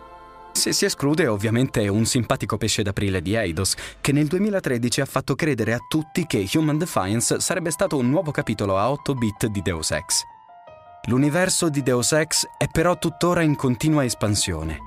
Se 0.52 0.74
si 0.74 0.86
esclude 0.86 1.28
ovviamente 1.28 1.88
un 1.90 2.06
simpatico 2.06 2.58
pesce 2.58 2.82
d'aprile 2.82 3.22
di 3.22 3.36
Eidos, 3.36 3.76
che 4.02 4.12
nel 4.12 4.26
2013 4.26 5.02
ha 5.02 5.06
fatto 5.06 5.36
credere 5.36 5.74
a 5.74 5.80
tutti 5.88 6.26
che 6.26 6.50
Human 6.56 6.80
Defiance 6.80 7.40
sarebbe 7.40 7.70
stato 7.70 7.98
un 7.98 8.10
nuovo 8.10 8.32
capitolo 8.32 8.80
a 8.80 8.90
8 8.90 9.14
bit 9.14 9.46
di 9.46 9.62
Deus 9.62 9.92
Ex. 9.92 10.24
L'universo 11.08 11.68
di 11.68 11.84
Deus 11.84 12.14
Ex 12.14 12.48
è 12.56 12.70
però 12.70 12.98
tuttora 12.98 13.42
in 13.42 13.56
continua 13.56 14.06
espansione. 14.06 14.80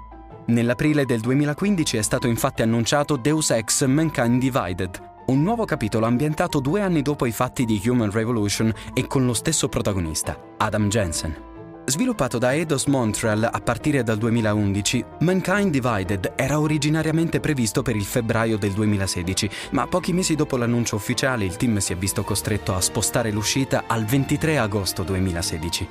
Nell'aprile 0.47 1.05
del 1.05 1.21
2015 1.21 1.99
è 1.99 2.03
stato 2.03 2.27
infatti 2.27 2.63
annunciato 2.63 3.17
Deus 3.17 3.51
Ex 3.51 3.85
Mankind 3.85 4.41
Divided, 4.41 4.99
un 5.27 5.43
nuovo 5.43 5.67
capitolo 5.67 6.07
ambientato 6.07 6.61
due 6.61 6.81
anni 6.81 7.03
dopo 7.03 7.27
i 7.27 7.33
fatti 7.33 7.67
di 7.67 7.83
Human 7.85 8.11
Revolution 8.11 8.73
e 8.95 9.07
con 9.07 9.27
lo 9.27 9.35
stesso 9.35 9.69
protagonista, 9.69 10.41
Adam 10.57 10.89
Jensen. 10.89 11.46
Sviluppato 11.89 12.39
da 12.39 12.53
Eidos 12.53 12.87
Montreal 12.87 13.49
a 13.51 13.61
partire 13.61 14.03
dal 14.03 14.19
2011, 14.19 15.05
Mankind 15.21 15.71
Divided 15.71 16.33
era 16.35 16.59
originariamente 16.59 17.39
previsto 17.39 17.83
per 17.83 17.95
il 17.95 18.05
febbraio 18.05 18.59
del 18.59 18.73
2016, 18.73 19.49
ma 19.71 19.87
pochi 19.87 20.13
mesi 20.13 20.35
dopo 20.35 20.57
l'annuncio 20.57 20.97
ufficiale 20.97 21.45
il 21.45 21.57
team 21.57 21.79
si 21.79 21.93
è 21.93 21.97
visto 21.97 22.25
costretto 22.25 22.75
a 22.75 22.81
spostare 22.81 23.31
l'uscita 23.31 23.85
al 23.87 24.05
23 24.05 24.59
agosto 24.59 25.05
2016. 25.05 25.89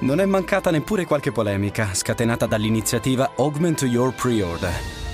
Non 0.00 0.18
è 0.18 0.24
mancata 0.24 0.72
neppure 0.72 1.04
qualche 1.04 1.30
polemica, 1.30 1.94
scatenata 1.94 2.46
dall'iniziativa 2.46 3.34
Augment 3.36 3.82
Your 3.82 4.12
Pre-Order, 4.12 5.09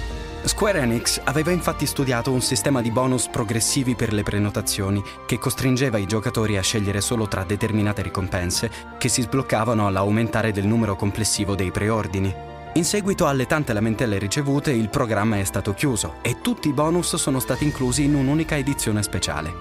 Square 0.46 0.78
Enix 0.78 1.20
aveva 1.24 1.50
infatti 1.50 1.86
studiato 1.86 2.30
un 2.30 2.40
sistema 2.40 2.80
di 2.80 2.92
bonus 2.92 3.26
progressivi 3.26 3.96
per 3.96 4.12
le 4.12 4.22
prenotazioni 4.22 5.02
che 5.26 5.40
costringeva 5.40 5.98
i 5.98 6.06
giocatori 6.06 6.56
a 6.56 6.62
scegliere 6.62 7.00
solo 7.00 7.26
tra 7.26 7.42
determinate 7.42 8.00
ricompense 8.00 8.70
che 8.96 9.08
si 9.08 9.22
sbloccavano 9.22 9.88
all'aumentare 9.88 10.52
del 10.52 10.64
numero 10.64 10.94
complessivo 10.94 11.56
dei 11.56 11.72
preordini. 11.72 12.32
In 12.74 12.84
seguito 12.84 13.26
alle 13.26 13.46
tante 13.46 13.72
lamentele 13.72 14.18
ricevute, 14.18 14.70
il 14.70 14.88
programma 14.88 15.36
è 15.36 15.44
stato 15.44 15.74
chiuso 15.74 16.18
e 16.22 16.40
tutti 16.40 16.68
i 16.68 16.72
bonus 16.72 17.16
sono 17.16 17.40
stati 17.40 17.64
inclusi 17.64 18.04
in 18.04 18.14
un'unica 18.14 18.56
edizione 18.56 19.02
speciale. 19.02 19.52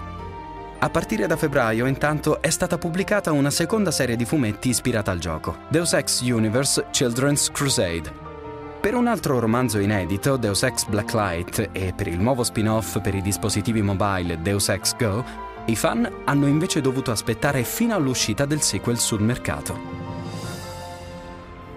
A 0.78 0.88
partire 0.88 1.26
da 1.26 1.36
febbraio, 1.36 1.86
intanto, 1.86 2.40
è 2.40 2.50
stata 2.50 2.78
pubblicata 2.78 3.32
una 3.32 3.50
seconda 3.50 3.90
serie 3.90 4.14
di 4.14 4.24
fumetti 4.24 4.68
ispirata 4.68 5.10
al 5.10 5.18
gioco, 5.18 5.56
Deus 5.68 5.94
Ex 5.94 6.20
Universe 6.20 6.86
Children's 6.92 7.50
Crusade. 7.50 8.25
Per 8.86 8.94
un 8.94 9.08
altro 9.08 9.40
romanzo 9.40 9.80
inedito, 9.80 10.36
Deus 10.36 10.62
Ex 10.62 10.86
Blacklight, 10.86 11.70
e 11.72 11.92
per 11.92 12.06
il 12.06 12.20
nuovo 12.20 12.44
spin-off 12.44 13.00
per 13.00 13.16
i 13.16 13.20
dispositivi 13.20 13.82
mobile 13.82 14.40
Deus 14.40 14.68
Ex 14.68 14.94
Go, 14.94 15.24
i 15.64 15.74
fan 15.74 16.08
hanno 16.22 16.46
invece 16.46 16.80
dovuto 16.80 17.10
aspettare 17.10 17.64
fino 17.64 17.96
all'uscita 17.96 18.44
del 18.44 18.60
sequel 18.60 19.00
sul 19.00 19.22
mercato. 19.22 19.76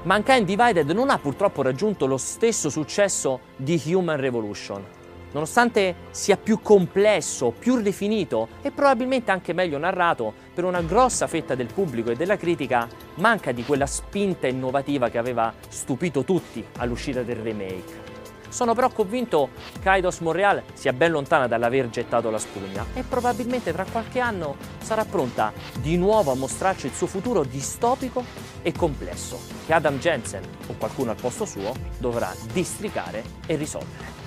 Mankind 0.04 0.46
Divided 0.46 0.92
non 0.92 1.10
ha 1.10 1.18
purtroppo 1.18 1.64
raggiunto 1.64 2.06
lo 2.06 2.18
stesso 2.18 2.70
successo 2.70 3.40
di 3.56 3.82
Human 3.88 4.18
Revolution. 4.18 4.99
Nonostante 5.32 5.96
sia 6.10 6.38
più 6.38 6.60
complesso, 6.62 7.52
più 7.52 7.76
rifinito 7.76 8.48
e 8.62 8.72
probabilmente 8.72 9.32
anche 9.32 9.54
meglio 9.54 9.78
narrato, 9.78 10.34
per 10.54 10.64
una 10.64 10.82
grossa 10.82 11.28
fetta 11.28 11.56
del 11.56 11.72
pubblico 11.72 12.10
e 12.10 12.16
della 12.16 12.38
critica 12.38 12.88
manca 13.16 13.52
di 13.52 13.64
quella 13.64 13.86
spinta 13.86 14.48
innovativa 14.48 15.10
che 15.10 15.18
aveva 15.18 15.54
stupito 15.68 16.24
tutti 16.24 16.66
all'uscita 16.78 17.22
del 17.22 17.38
remake. 17.38 18.18
Sono 18.50 18.74
però 18.74 18.90
convinto 18.90 19.50
che 19.80 19.90
Eidos 19.92 20.20
Montreal 20.20 20.64
sia 20.74 20.92
ben 20.92 21.12
lontana 21.12 21.48
dall'aver 21.48 21.90
gettato 21.90 22.32
la 22.32 22.40
spugna 22.40 22.84
e 22.96 23.04
probabilmente 23.04 23.72
tra 23.72 23.86
qualche 23.90 24.20
anno 24.20 24.56
sarà 24.82 25.06
pronta 25.06 25.54
di 25.80 25.98
nuovo 25.98 26.32
a 26.32 26.36
mostrarci 26.36 26.88
il 26.88 26.94
suo 26.94 27.06
futuro 27.06 27.44
distopico 27.44 28.24
e 28.64 28.72
complesso, 28.72 29.40
che 29.68 29.74
Adam 29.74 30.00
Jensen 30.00 30.42
o 30.68 30.74
qualcuno 30.80 31.12
al 31.12 31.18
posto 31.22 31.46
suo 31.46 31.74
dovrà 32.00 32.34
districare 32.52 33.24
e 33.46 33.56
risolvere. 33.56 34.19